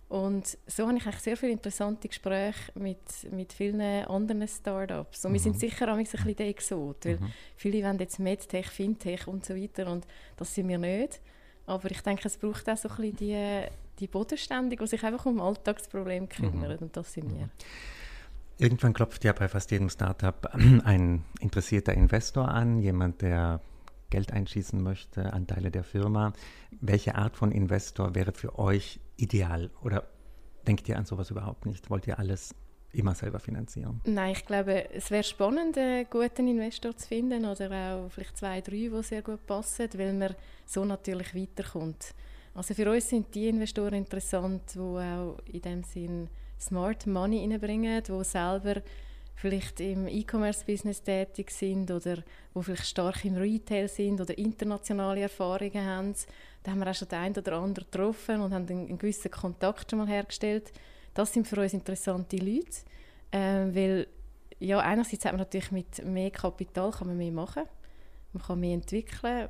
Und 0.08 0.58
so 0.66 0.86
habe 0.86 0.96
ich 0.96 1.06
eigentlich 1.06 1.22
sehr 1.22 1.36
viele 1.36 1.52
interessante 1.52 2.08
Gespräche 2.08 2.70
mit, 2.74 2.98
mit 3.32 3.52
vielen 3.52 3.80
anderen 3.80 4.46
Startups. 4.46 5.24
Und 5.24 5.30
mhm. 5.30 5.34
wir 5.34 5.40
sind 5.40 5.54
mhm. 5.56 5.60
sicher 5.60 5.92
auch 5.92 5.96
ein 5.96 6.04
bisschen 6.04 6.36
der 6.36 6.48
Exot, 6.48 7.04
weil 7.04 7.16
mhm. 7.16 7.32
viele 7.56 7.82
wollen 7.82 7.98
jetzt 7.98 8.18
MedTech, 8.18 8.66
Fintech 8.66 9.26
und 9.26 9.44
so 9.44 9.56
weiter 9.56 9.90
und 9.90 10.06
das 10.36 10.54
sind 10.54 10.68
wir 10.68 10.78
nicht. 10.78 11.20
Aber 11.66 11.90
ich 11.90 12.00
denke, 12.02 12.28
es 12.28 12.36
braucht 12.36 12.68
auch 12.68 12.76
so 12.76 12.88
ein 12.90 12.96
bisschen 12.96 13.16
die, 13.16 13.62
die 13.98 14.06
Bodenständige, 14.06 14.84
die 14.84 14.90
sich 14.90 15.02
einfach 15.02 15.24
um 15.24 15.40
Alltagsprobleme 15.40 16.26
kümmern 16.26 16.76
mhm. 16.76 16.78
und 16.78 16.96
das 16.96 17.12
sind 17.12 17.34
wir. 17.34 17.48
Irgendwann 18.58 18.92
klopft 18.92 19.24
ja 19.24 19.32
bei 19.32 19.48
fast 19.48 19.70
jedem 19.70 19.88
Startup 19.88 20.48
ein 20.84 21.24
interessierter 21.40 21.92
Investor 21.94 22.48
an, 22.48 22.78
jemand, 22.78 23.22
der 23.22 23.60
Geld 24.10 24.32
einschießen 24.32 24.80
möchte, 24.80 25.32
Anteile 25.32 25.70
der 25.70 25.82
Firma. 25.82 26.32
Welche 26.80 27.16
Art 27.16 27.36
von 27.36 27.50
Investor 27.50 28.14
wäre 28.14 28.32
für 28.32 28.58
euch 28.58 29.00
ideal? 29.16 29.70
Oder 29.82 30.04
denkt 30.66 30.88
ihr 30.88 30.96
an 30.96 31.04
sowas 31.04 31.30
überhaupt 31.30 31.66
nicht? 31.66 31.90
Wollt 31.90 32.06
ihr 32.06 32.18
alles 32.18 32.54
immer 32.92 33.14
selber 33.14 33.40
finanzieren? 33.40 34.00
Nein, 34.04 34.32
ich 34.32 34.46
glaube, 34.46 34.88
es 34.90 35.10
wäre 35.10 35.24
spannend, 35.24 35.76
einen 35.76 36.06
guten 36.08 36.46
Investor 36.46 36.96
zu 36.96 37.08
finden 37.08 37.44
oder 37.44 37.96
auch 37.96 38.08
vielleicht 38.10 38.36
zwei, 38.36 38.60
drei, 38.60 38.88
die 38.88 39.02
sehr 39.02 39.22
gut 39.22 39.44
passen, 39.46 39.88
weil 39.96 40.12
man 40.12 40.34
so 40.64 40.84
natürlich 40.84 41.34
weiterkommt. 41.34 42.14
Also 42.54 42.72
für 42.72 42.88
uns 42.88 43.08
sind 43.08 43.34
die 43.34 43.48
Investoren 43.48 43.94
interessant, 43.94 44.62
die 44.74 44.78
auch 44.78 45.38
in 45.46 45.60
dem 45.60 45.82
Sinn 45.82 46.28
Smart 46.60 47.06
Money 47.06 47.40
reinbringen, 47.40 48.02
die 48.02 48.24
selber 48.24 48.82
vielleicht 49.34 49.80
im 49.80 50.06
E-Commerce-Business 50.06 51.02
tätig 51.02 51.50
sind 51.50 51.90
oder 51.90 52.22
wo 52.52 52.62
vielleicht 52.62 52.86
stark 52.86 53.24
im 53.24 53.34
Retail 53.36 53.88
sind 53.88 54.20
oder 54.20 54.36
internationale 54.38 55.22
Erfahrungen 55.22 55.84
haben. 55.84 56.14
Da 56.62 56.70
haben 56.70 56.78
wir 56.78 56.90
auch 56.90 56.94
schon 56.94 57.08
den 57.08 57.18
einen 57.18 57.36
oder 57.36 57.52
anderen 57.54 57.90
getroffen 57.90 58.40
und 58.40 58.54
haben 58.54 58.68
einen, 58.68 58.98
gewissen 58.98 59.30
Kontakt 59.30 59.90
schon 59.90 59.98
mal 59.98 60.08
hergestellt. 60.08 60.72
Das 61.12 61.32
sind 61.32 61.46
für 61.46 61.60
uns 61.60 61.74
interessante 61.74 62.36
Leute, 62.36 62.78
äh, 63.32 63.74
weil 63.74 64.06
ja, 64.60 64.78
einerseits 64.78 65.24
hat 65.24 65.32
man 65.32 65.40
natürlich 65.40 65.72
mit 65.72 66.04
mehr 66.04 66.30
Kapital 66.30 66.90
kann 66.92 67.08
man 67.08 67.16
mehr 67.16 67.32
machen, 67.32 67.64
man 68.32 68.42
kann 68.42 68.60
mehr 68.60 68.74
entwickeln, 68.74 69.48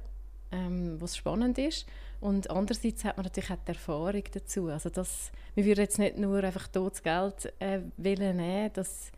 ähm, 0.55 1.01
was 1.01 1.17
spannend 1.17 1.59
ist. 1.59 1.87
Und 2.21 2.49
andererseits 2.51 3.05
hat 3.05 3.17
man 3.17 3.25
natürlich 3.25 3.51
auch 3.51 3.65
die 3.67 3.73
Erfahrung 3.73 4.23
dazu. 4.33 4.69
Also 4.69 4.89
das, 4.89 5.31
wir 5.55 5.65
würden 5.65 5.81
jetzt 5.81 5.99
nicht 5.99 6.17
nur 6.17 6.43
einfach 6.43 6.69
totes 6.69 7.03
Geld 7.03 7.53
äh, 7.59 7.81
wollen 7.97 8.37
nehmen, 8.37 8.71
das, 8.73 9.11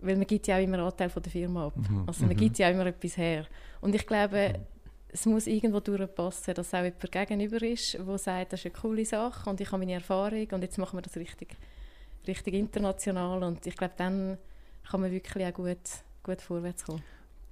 weil 0.00 0.16
man 0.16 0.26
gibt 0.26 0.46
ja 0.46 0.56
auch 0.56 0.62
immer 0.62 0.78
einen 0.78 0.86
Anteil 0.86 1.10
von 1.10 1.22
der 1.22 1.30
Firma 1.30 1.66
ab. 1.66 1.76
Mhm. 1.76 2.04
Also 2.06 2.24
man 2.24 2.34
mhm. 2.34 2.40
gibt 2.40 2.58
ja 2.58 2.68
auch 2.68 2.72
immer 2.72 2.86
etwas 2.86 3.16
her. 3.16 3.46
Und 3.80 3.94
ich 3.94 4.06
glaube, 4.06 4.54
es 5.08 5.26
muss 5.26 5.46
irgendwo 5.46 5.78
durchpassen, 5.78 6.54
dass 6.54 6.74
auch 6.74 6.82
jemand 6.82 7.12
gegenüber 7.12 7.62
ist, 7.62 7.94
der 7.94 8.18
sagt, 8.18 8.52
das 8.52 8.60
ist 8.60 8.66
eine 8.66 8.74
coole 8.74 9.04
Sache 9.04 9.48
und 9.48 9.60
ich 9.60 9.68
habe 9.70 9.78
meine 9.78 9.92
Erfahrung 9.92 10.48
und 10.50 10.62
jetzt 10.62 10.76
machen 10.76 10.96
wir 10.96 11.02
das 11.02 11.16
richtig, 11.16 11.56
richtig 12.26 12.54
international. 12.54 13.44
Und 13.44 13.64
ich 13.64 13.76
glaube, 13.76 13.94
dann 13.96 14.38
kann 14.90 15.00
man 15.00 15.12
wirklich 15.12 15.46
auch 15.46 15.54
gut, 15.54 15.78
gut 16.24 16.42
vorwärts 16.42 16.84
kommen. 16.84 17.02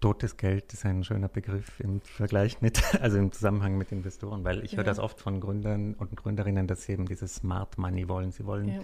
Totes 0.03 0.37
Geld 0.37 0.73
ist 0.73 0.85
ein 0.85 1.05
schöner 1.05 1.29
Begriff 1.29 1.79
im 1.79 2.01
Vergleich 2.01 2.61
mit, 2.61 2.83
also 3.01 3.19
im 3.19 3.31
Zusammenhang 3.31 3.79
mit 3.79 3.93
Investoren, 3.93 4.45
weil 4.45 4.65
ich 4.65 4.73
ja. 4.73 4.79
höre 4.79 4.85
das 4.85 4.99
oft 4.99 5.21
von 5.21 5.41
Gründern 5.41 5.95
und 5.95 6.17
Gründerinnen, 6.17 6.67
dass 6.67 6.83
sie 6.83 6.93
eben 6.93 7.07
dieses 7.07 7.37
Smart 7.37 7.79
Money 7.79 8.09
wollen. 8.09 8.33
Sie 8.33 8.45
wollen 8.45 8.69
ja. 8.69 8.81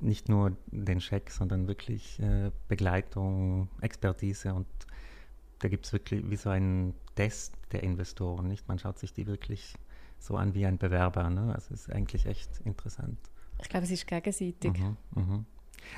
nicht 0.00 0.30
nur 0.30 0.56
den 0.66 1.00
Scheck, 1.00 1.30
sondern 1.30 1.68
wirklich 1.68 2.18
äh, 2.20 2.50
Begleitung, 2.68 3.68
Expertise 3.82 4.54
und 4.54 4.66
da 5.58 5.68
gibt 5.68 5.84
es 5.86 5.92
wirklich 5.92 6.28
wie 6.28 6.36
so 6.36 6.48
einen 6.50 6.94
Test 7.16 7.54
der 7.72 7.82
Investoren, 7.82 8.48
nicht? 8.48 8.66
Man 8.66 8.78
schaut 8.78 8.98
sich 8.98 9.12
die 9.12 9.26
wirklich 9.26 9.74
so 10.18 10.36
an 10.36 10.54
wie 10.54 10.64
ein 10.64 10.78
Bewerber, 10.78 11.28
ne? 11.28 11.54
Also 11.54 11.74
es 11.74 11.82
ist 11.82 11.92
eigentlich 11.92 12.26
echt 12.26 12.60
interessant. 12.64 13.18
Ich 13.60 13.68
glaube, 13.68 13.84
es 13.84 13.90
ist 13.90 14.06
gegenseitig. 14.06 14.72
Mhm, 14.72 14.96
mh. 15.14 15.44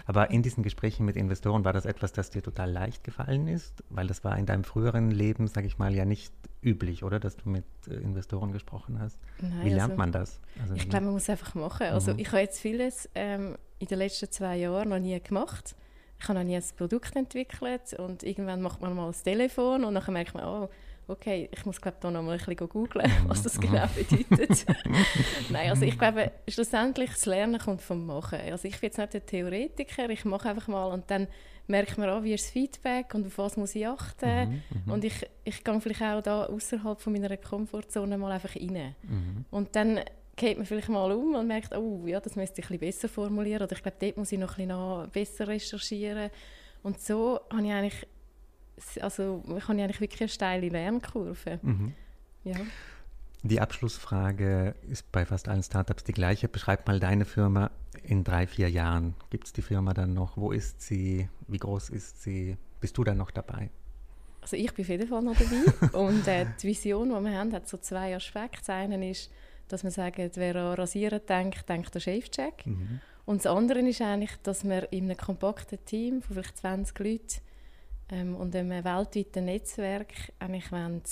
Aber 0.06 0.30
in 0.30 0.42
diesen 0.42 0.62
Gesprächen 0.62 1.04
mit 1.04 1.16
Investoren 1.16 1.64
war 1.64 1.72
das 1.72 1.86
etwas, 1.86 2.12
das 2.12 2.30
dir 2.30 2.42
total 2.42 2.70
leicht 2.70 3.04
gefallen 3.04 3.48
ist? 3.48 3.82
Weil 3.90 4.06
das 4.06 4.24
war 4.24 4.38
in 4.38 4.46
deinem 4.46 4.64
früheren 4.64 5.10
Leben, 5.10 5.46
sage 5.48 5.66
ich 5.66 5.78
mal, 5.78 5.94
ja 5.94 6.04
nicht 6.04 6.32
üblich, 6.62 7.04
oder? 7.04 7.20
Dass 7.20 7.36
du 7.36 7.48
mit 7.48 7.64
äh, 7.88 7.94
Investoren 7.94 8.52
gesprochen 8.52 8.98
hast. 9.00 9.18
Nein, 9.40 9.64
wie 9.64 9.70
lernt 9.70 9.92
also, 9.92 9.96
man 9.96 10.12
das? 10.12 10.40
Also, 10.60 10.74
ich 10.74 10.88
glaube, 10.88 11.06
man 11.06 11.14
muss 11.14 11.28
einfach 11.30 11.54
machen. 11.54 11.86
Also 11.86 12.12
mhm. 12.12 12.18
ich 12.18 12.28
habe 12.28 12.40
jetzt 12.40 12.60
vieles 12.60 13.08
ähm, 13.14 13.56
in 13.78 13.86
den 13.86 13.98
letzten 13.98 14.30
zwei 14.30 14.56
Jahren 14.56 14.88
noch 14.88 14.98
nie 14.98 15.20
gemacht. 15.20 15.74
Ich 16.18 16.28
habe 16.28 16.38
noch 16.38 16.46
nie 16.46 16.56
ein 16.56 16.64
Produkt 16.76 17.14
entwickelt 17.14 17.94
und 17.98 18.22
irgendwann 18.22 18.62
macht 18.62 18.80
man 18.80 18.94
mal 18.94 19.08
das 19.08 19.22
Telefon 19.22 19.84
und 19.84 19.94
dann 19.94 20.12
merkt 20.12 20.34
man, 20.34 20.44
oh, 20.44 20.68
okay, 21.08 21.48
ich 21.52 21.64
muss 21.64 21.80
glaube 21.80 21.98
da 22.00 22.10
noch 22.10 22.22
mal 22.22 22.32
ein 22.32 22.38
bisschen 22.38 22.68
googeln, 22.68 23.10
mhm, 23.10 23.28
was 23.28 23.42
das 23.42 23.60
genau 23.60 23.86
mhm. 23.86 24.26
bedeutet. 24.26 24.66
Nein, 25.50 25.70
also 25.70 25.84
ich 25.84 25.98
glaube, 25.98 26.32
schlussendlich 26.48 27.10
das 27.10 27.26
Lernen 27.26 27.60
kommt 27.60 27.82
vom 27.82 28.06
Machen. 28.06 28.40
Also 28.40 28.66
ich 28.66 28.80
bin 28.80 28.88
jetzt 28.88 28.98
nicht 28.98 29.14
der 29.14 29.24
Theoretiker, 29.24 30.10
ich 30.10 30.24
mache 30.24 30.48
einfach 30.48 30.68
mal 30.68 30.86
und 30.86 31.10
dann 31.10 31.28
merkt 31.68 31.98
man 31.98 32.08
auch, 32.08 32.22
wie 32.22 32.34
ist 32.34 32.44
das 32.44 32.52
Feedback 32.52 33.14
und 33.14 33.26
auf 33.26 33.38
was 33.38 33.56
muss 33.56 33.74
ich 33.74 33.86
achten. 33.86 34.48
Mhm, 34.48 34.62
mhm, 34.84 34.92
und 34.92 35.04
ich, 35.04 35.26
ich 35.44 35.64
gehe 35.64 35.80
vielleicht 35.80 36.02
auch 36.02 36.22
da 36.22 36.46
außerhalb 36.46 37.00
von 37.00 37.12
meiner 37.12 37.36
Komfortzone 37.36 38.18
mal 38.18 38.32
einfach 38.32 38.54
rein. 38.56 38.94
Mhm. 39.02 39.44
Und 39.50 39.74
dann 39.74 40.00
geht 40.36 40.58
man 40.58 40.66
vielleicht 40.66 40.88
mal 40.88 41.10
um 41.12 41.34
und 41.34 41.46
merkt, 41.46 41.74
oh 41.74 42.02
ja, 42.06 42.20
das 42.20 42.36
müsste 42.36 42.60
ich 42.60 42.66
ein 42.66 42.78
bisschen 42.78 42.80
besser 42.80 43.08
formulieren 43.08 43.62
oder 43.62 43.72
ich 43.72 43.82
glaube, 43.82 43.96
dort 43.98 44.16
muss 44.16 44.32
ich 44.32 44.38
noch 44.38 44.58
ein 44.58 44.68
bisschen 44.68 45.10
besser 45.10 45.48
recherchieren. 45.48 46.30
Und 46.82 47.00
so 47.00 47.40
habe 47.50 47.66
ich 47.66 47.72
eigentlich 47.72 48.06
also 49.00 49.42
ich 49.56 49.68
habe 49.68 49.82
eigentlich 49.82 50.00
wirklich 50.00 50.20
eine 50.20 50.28
steile 50.28 50.68
Lernkurve. 50.68 51.58
Mhm. 51.62 51.94
Ja. 52.44 52.56
Die 53.42 53.60
Abschlussfrage 53.60 54.74
ist 54.88 55.10
bei 55.12 55.24
fast 55.24 55.48
allen 55.48 55.62
Startups 55.62 56.04
die 56.04 56.12
gleiche. 56.12 56.48
Beschreib 56.48 56.86
mal 56.86 56.98
deine 56.98 57.24
Firma 57.24 57.70
in 58.02 58.24
drei, 58.24 58.46
vier 58.46 58.68
Jahren. 58.68 59.14
Gibt 59.30 59.46
es 59.46 59.52
die 59.52 59.62
Firma 59.62 59.94
dann 59.94 60.14
noch? 60.14 60.36
Wo 60.36 60.52
ist 60.52 60.82
sie? 60.82 61.28
Wie 61.46 61.58
groß 61.58 61.90
ist 61.90 62.22
sie? 62.22 62.56
Bist 62.80 62.98
du 62.98 63.04
dann 63.04 63.18
noch 63.18 63.30
dabei? 63.30 63.70
Also 64.42 64.56
ich 64.56 64.72
bin 64.74 64.84
auf 64.84 64.88
jeden 64.88 65.08
Fall 65.08 65.22
noch 65.22 65.36
dabei. 65.36 65.98
Und 65.98 66.26
äh, 66.26 66.46
die 66.60 66.68
Vision, 66.68 67.08
die 67.08 67.24
wir 67.28 67.38
haben, 67.38 67.52
hat 67.52 67.68
so 67.68 67.78
zwei 67.78 68.14
Aspekte. 68.14 68.58
Das 68.58 68.68
eine 68.70 69.10
ist, 69.10 69.30
dass 69.68 69.84
wir 69.84 69.90
sagen, 69.90 70.30
wer 70.34 70.56
an 70.56 70.74
Rasieren 70.74 71.20
denkt, 71.28 71.68
denkt 71.68 71.94
an 71.94 72.00
Chefcheck. 72.00 72.66
Mhm. 72.66 73.00
Und 73.24 73.44
das 73.44 73.52
andere 73.52 73.80
ist 73.80 74.00
eigentlich, 74.00 74.36
dass 74.42 74.64
wir 74.64 74.92
in 74.92 75.04
einem 75.04 75.16
kompakten 75.16 75.84
Team 75.84 76.22
von 76.22 76.34
vielleicht 76.34 76.58
20 76.58 76.98
Leuten 76.98 77.40
ähm, 78.10 78.34
und 78.36 78.54
einem 78.54 78.84
weltweiten 78.84 79.46
Netzwerk 79.46 80.12
eigentlich 80.38 80.70
wollen 80.70 81.02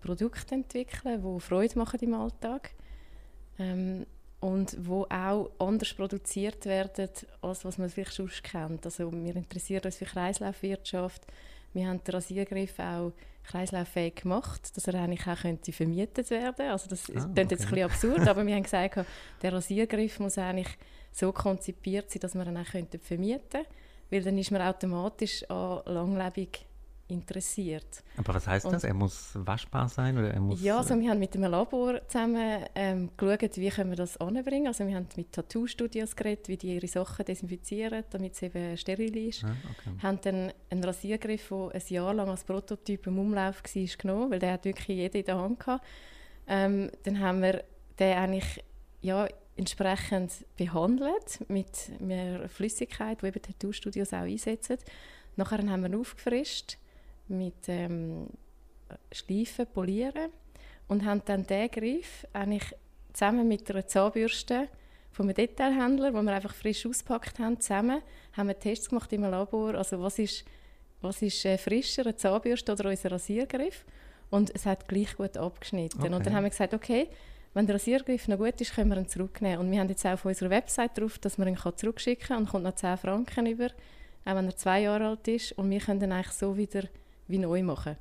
Produkte 0.00 0.54
entwickeln, 0.54 1.22
die 1.22 1.40
Freude 1.40 1.78
machen 1.78 2.00
im 2.00 2.14
Alltag 2.14 2.70
ähm, 3.58 4.06
und 4.40 4.76
wo 4.86 5.04
auch 5.04 5.50
anders 5.58 5.94
produziert 5.94 6.66
werden, 6.66 7.08
als 7.40 7.64
was 7.64 7.78
man 7.78 7.88
vielleicht 7.88 8.12
sonst 8.12 8.44
kennt. 8.44 8.84
Also 8.84 9.10
wir 9.12 9.34
interessieren 9.34 9.84
uns 9.84 9.96
für 9.96 10.04
Kreislaufwirtschaft. 10.04 11.22
Wir 11.72 11.88
haben 11.88 12.04
den 12.04 12.14
Rasiergriff 12.14 12.78
auch 12.78 13.12
kreislauffähig 13.44 14.16
gemacht, 14.16 14.76
dass 14.76 14.88
er 14.88 14.94
eigentlich 14.94 15.26
auch 15.26 15.40
könnte 15.40 15.72
vermietet 15.72 16.30
werden 16.30 16.70
Also 16.70 16.88
das 16.88 17.08
ah, 17.10 17.12
klingt 17.12 17.28
okay. 17.28 17.40
jetzt 17.50 17.64
ein 17.64 17.70
bisschen 17.70 17.90
absurd, 17.90 18.20
aber 18.28 18.46
wir 18.46 18.54
haben 18.54 18.62
gesagt, 18.62 19.06
der 19.42 19.52
Rasiergriff 19.52 20.20
muss 20.20 20.38
eigentlich 20.38 20.76
so 21.12 21.32
konzipiert 21.32 22.10
sein, 22.10 22.20
dass 22.20 22.34
man 22.34 22.48
ihn 22.48 22.56
auch 22.56 22.70
könnte 22.70 22.98
vermieten 22.98 23.40
könnte 23.50 23.68
weil 24.10 24.22
dann 24.22 24.38
ist 24.38 24.50
man 24.50 24.62
automatisch 24.62 25.48
an 25.50 25.80
langlebig 25.86 26.66
interessiert. 27.08 28.02
Aber 28.16 28.34
was 28.34 28.46
heißt 28.46 28.66
das? 28.66 28.82
Er 28.82 28.94
muss 28.94 29.30
waschbar 29.34 29.88
sein 29.88 30.18
oder 30.18 30.32
er 30.32 30.40
muss? 30.40 30.60
Ja, 30.60 30.78
also 30.78 30.98
wir 30.98 31.10
haben 31.10 31.18
mit 31.18 31.34
dem 31.34 31.42
Labor 31.42 32.00
zusammen 32.08 32.64
ähm, 32.74 33.10
geschaut, 33.16 33.56
wie 33.56 33.68
können 33.68 33.90
wir 33.90 33.96
das 33.96 34.16
anbringen. 34.16 34.66
Also 34.66 34.86
wir 34.86 34.96
haben 34.96 35.06
mit 35.16 35.32
Tattoo-Studios 35.32 36.16
geredet, 36.16 36.48
wie 36.48 36.56
die 36.56 36.74
ihre 36.74 36.88
Sachen 36.88 37.24
desinfizieren, 37.24 38.04
damit 38.10 38.34
es 38.34 38.42
eben 38.42 38.76
steril 38.76 39.16
ist. 39.28 39.44
Ah, 39.44 39.54
okay. 39.70 40.02
Haben 40.02 40.20
dann 40.22 40.52
einen 40.70 40.84
Rasiergriff, 40.84 41.48
der 41.48 41.74
ein 41.74 41.82
Jahr 41.88 42.14
lang 42.14 42.28
als 42.28 42.44
Prototyp 42.44 43.06
im 43.06 43.18
Umlauf 43.18 43.62
war, 43.62 43.96
genommen, 43.98 44.30
weil 44.30 44.38
der 44.40 44.54
hat 44.54 44.64
wirklich 44.64 44.96
jeder 44.96 45.18
in 45.18 45.24
der 45.24 45.38
Hand 45.38 45.60
gehabt. 45.60 45.84
Ähm, 46.48 46.90
dann 47.04 47.20
haben 47.20 47.42
wir 47.42 47.62
den 47.98 48.16
eigentlich 48.16 48.64
ja, 49.00 49.28
entsprechend 49.56 50.32
behandelt 50.56 51.40
mit 51.48 51.90
einer 52.00 52.48
Flüssigkeit, 52.48 53.22
die 53.22 53.26
eben 53.26 53.42
Tattoo-Studios 53.42 54.12
auch 54.12 54.20
einsetzen. 54.20 54.78
Nachher 55.36 55.58
haben 55.58 55.82
wir 55.82 55.88
ihn 55.88 56.00
aufgefrischt 56.00 56.78
mit 57.28 57.68
ähm, 57.68 58.28
Schleifen, 59.12 59.66
Polieren 59.66 60.30
und 60.88 61.04
haben 61.04 61.22
dann 61.24 61.46
diesen 61.46 61.70
Griff 61.70 62.26
eigentlich 62.32 62.74
zusammen 63.12 63.48
mit 63.48 63.70
einer 63.70 63.86
Zahnbürste 63.86 64.68
von 65.10 65.26
einem 65.26 65.34
Detailhändler, 65.34 66.12
wo 66.12 66.22
wir 66.22 66.32
einfach 66.32 66.54
frisch 66.54 66.84
ausgepackt 66.86 67.38
haben, 67.38 67.60
zusammen 67.60 68.02
haben 68.34 68.48
wir 68.48 68.58
Tests 68.58 68.90
gemacht 68.90 69.12
im 69.12 69.22
Labor, 69.22 69.74
also 69.74 70.00
was 70.02 70.18
ist, 70.18 70.44
was 71.00 71.22
ist 71.22 71.44
äh, 71.46 71.56
frischer, 71.56 72.02
eine 72.02 72.16
Zahnbürste 72.16 72.72
oder 72.72 72.90
unser 72.90 73.12
Rasiergriff 73.12 73.84
und 74.30 74.54
es 74.54 74.66
hat 74.66 74.86
gleich 74.88 75.16
gut 75.16 75.36
abgeschnitten. 75.36 76.00
Okay. 76.00 76.14
Und 76.14 76.26
dann 76.26 76.34
haben 76.34 76.44
wir 76.44 76.50
gesagt, 76.50 76.74
okay, 76.74 77.08
wenn 77.56 77.66
der 77.66 77.76
Rasiergriff 77.76 78.28
noch 78.28 78.36
gut 78.36 78.60
ist, 78.60 78.74
können 78.74 78.90
wir 78.90 78.98
ihn 78.98 79.08
zurücknehmen. 79.08 79.60
Und 79.60 79.70
wir 79.70 79.80
haben 79.80 79.88
jetzt 79.88 80.04
auch 80.04 80.12
auf 80.12 80.26
unserer 80.26 80.50
Website 80.50 80.98
drauf, 80.98 81.18
dass 81.18 81.38
man 81.38 81.48
ihn 81.48 81.56
zurückschicken 81.56 82.28
kann 82.28 82.38
und 82.40 82.50
kommt 82.50 82.64
noch 82.64 82.74
10 82.74 82.98
Franken 82.98 83.46
über, 83.46 83.68
auch 84.26 84.34
wenn 84.34 84.44
er 84.44 84.56
zwei 84.56 84.82
Jahre 84.82 85.06
alt 85.06 85.26
ist. 85.26 85.52
Und 85.52 85.70
wir 85.70 85.80
können 85.80 86.02
ihn 86.02 86.12
eigentlich 86.12 86.36
so 86.36 86.54
wieder 86.58 86.82
wie 87.28 87.38
neu 87.38 87.62
machen. 87.62 87.96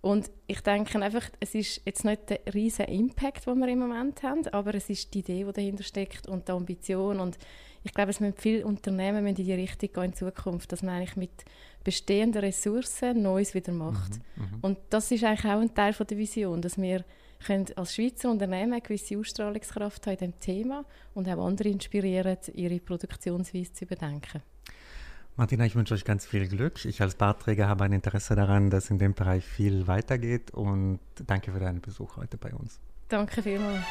Und 0.00 0.30
ich 0.46 0.60
denke 0.60 1.02
einfach, 1.02 1.28
es 1.40 1.56
ist 1.56 1.82
jetzt 1.84 2.04
nicht 2.04 2.30
der 2.30 2.38
riesige 2.54 2.88
Impact, 2.92 3.48
den 3.48 3.58
wir 3.58 3.66
im 3.66 3.80
Moment 3.80 4.22
haben, 4.22 4.46
aber 4.46 4.76
es 4.76 4.88
ist 4.88 5.12
die 5.12 5.18
Idee, 5.18 5.44
die 5.44 5.52
dahinter 5.52 5.82
steckt 5.82 6.28
und 6.28 6.46
die 6.46 6.52
Ambition. 6.52 7.18
Und 7.18 7.36
ich 7.82 7.92
glaube, 7.92 8.12
es 8.12 8.20
müssen 8.20 8.36
viele 8.38 8.64
Unternehmen 8.64 9.26
in 9.26 9.34
die 9.34 9.52
Richtung 9.52 9.92
gehen 9.92 10.04
in 10.04 10.14
Zukunft, 10.14 10.70
dass 10.70 10.84
man 10.84 10.94
eigentlich 10.94 11.16
mit 11.16 11.44
bestehenden 11.82 12.42
Ressourcen 12.42 13.22
Neues 13.22 13.54
wieder 13.54 13.72
macht. 13.72 14.20
Mhm, 14.36 14.42
mhm. 14.42 14.58
und 14.62 14.78
das 14.88 15.10
ist 15.10 15.24
eigentlich 15.24 15.52
auch 15.52 15.60
ein 15.60 15.74
Teil 15.74 15.94
von 15.94 16.06
der 16.06 16.16
Vision, 16.16 16.62
dass 16.62 16.80
wir 16.80 17.04
können 17.44 17.66
als 17.76 17.94
Schweizer 17.94 18.30
Unternehmen 18.30 18.72
eine 18.72 18.82
gewisse 18.82 19.18
Ausstrahlungskraft 19.18 20.06
haben 20.06 20.12
in 20.14 20.18
diesem 20.18 20.40
Thema 20.40 20.84
und 21.14 21.28
auch 21.28 21.46
andere 21.46 21.68
inspirieren, 21.68 22.38
ihre 22.54 22.78
Produktionsweise 22.78 23.72
zu 23.72 23.84
überdenken. 23.84 24.42
Martina, 25.36 25.64
ich 25.64 25.74
wünsche 25.74 25.94
euch 25.94 26.04
ganz 26.04 26.26
viel 26.26 26.48
Glück. 26.48 26.84
Ich 26.84 27.00
als 27.00 27.14
Bartträger 27.14 27.68
habe 27.68 27.84
ein 27.84 27.92
Interesse 27.92 28.34
daran, 28.34 28.68
dass 28.68 28.90
in 28.90 28.98
dem 28.98 29.14
Bereich 29.14 29.44
viel 29.44 29.86
weitergeht 29.86 30.50
und 30.50 31.00
danke 31.26 31.52
für 31.52 31.60
deinen 31.60 31.80
Besuch 31.80 32.16
heute 32.16 32.36
bei 32.36 32.52
uns. 32.52 32.78
Danke 33.08 33.42
vielmals. 33.42 33.84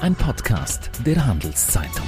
Ein 0.00 0.14
Podcast 0.14 0.90
der 1.04 1.26
Handelszeitung. 1.26 2.06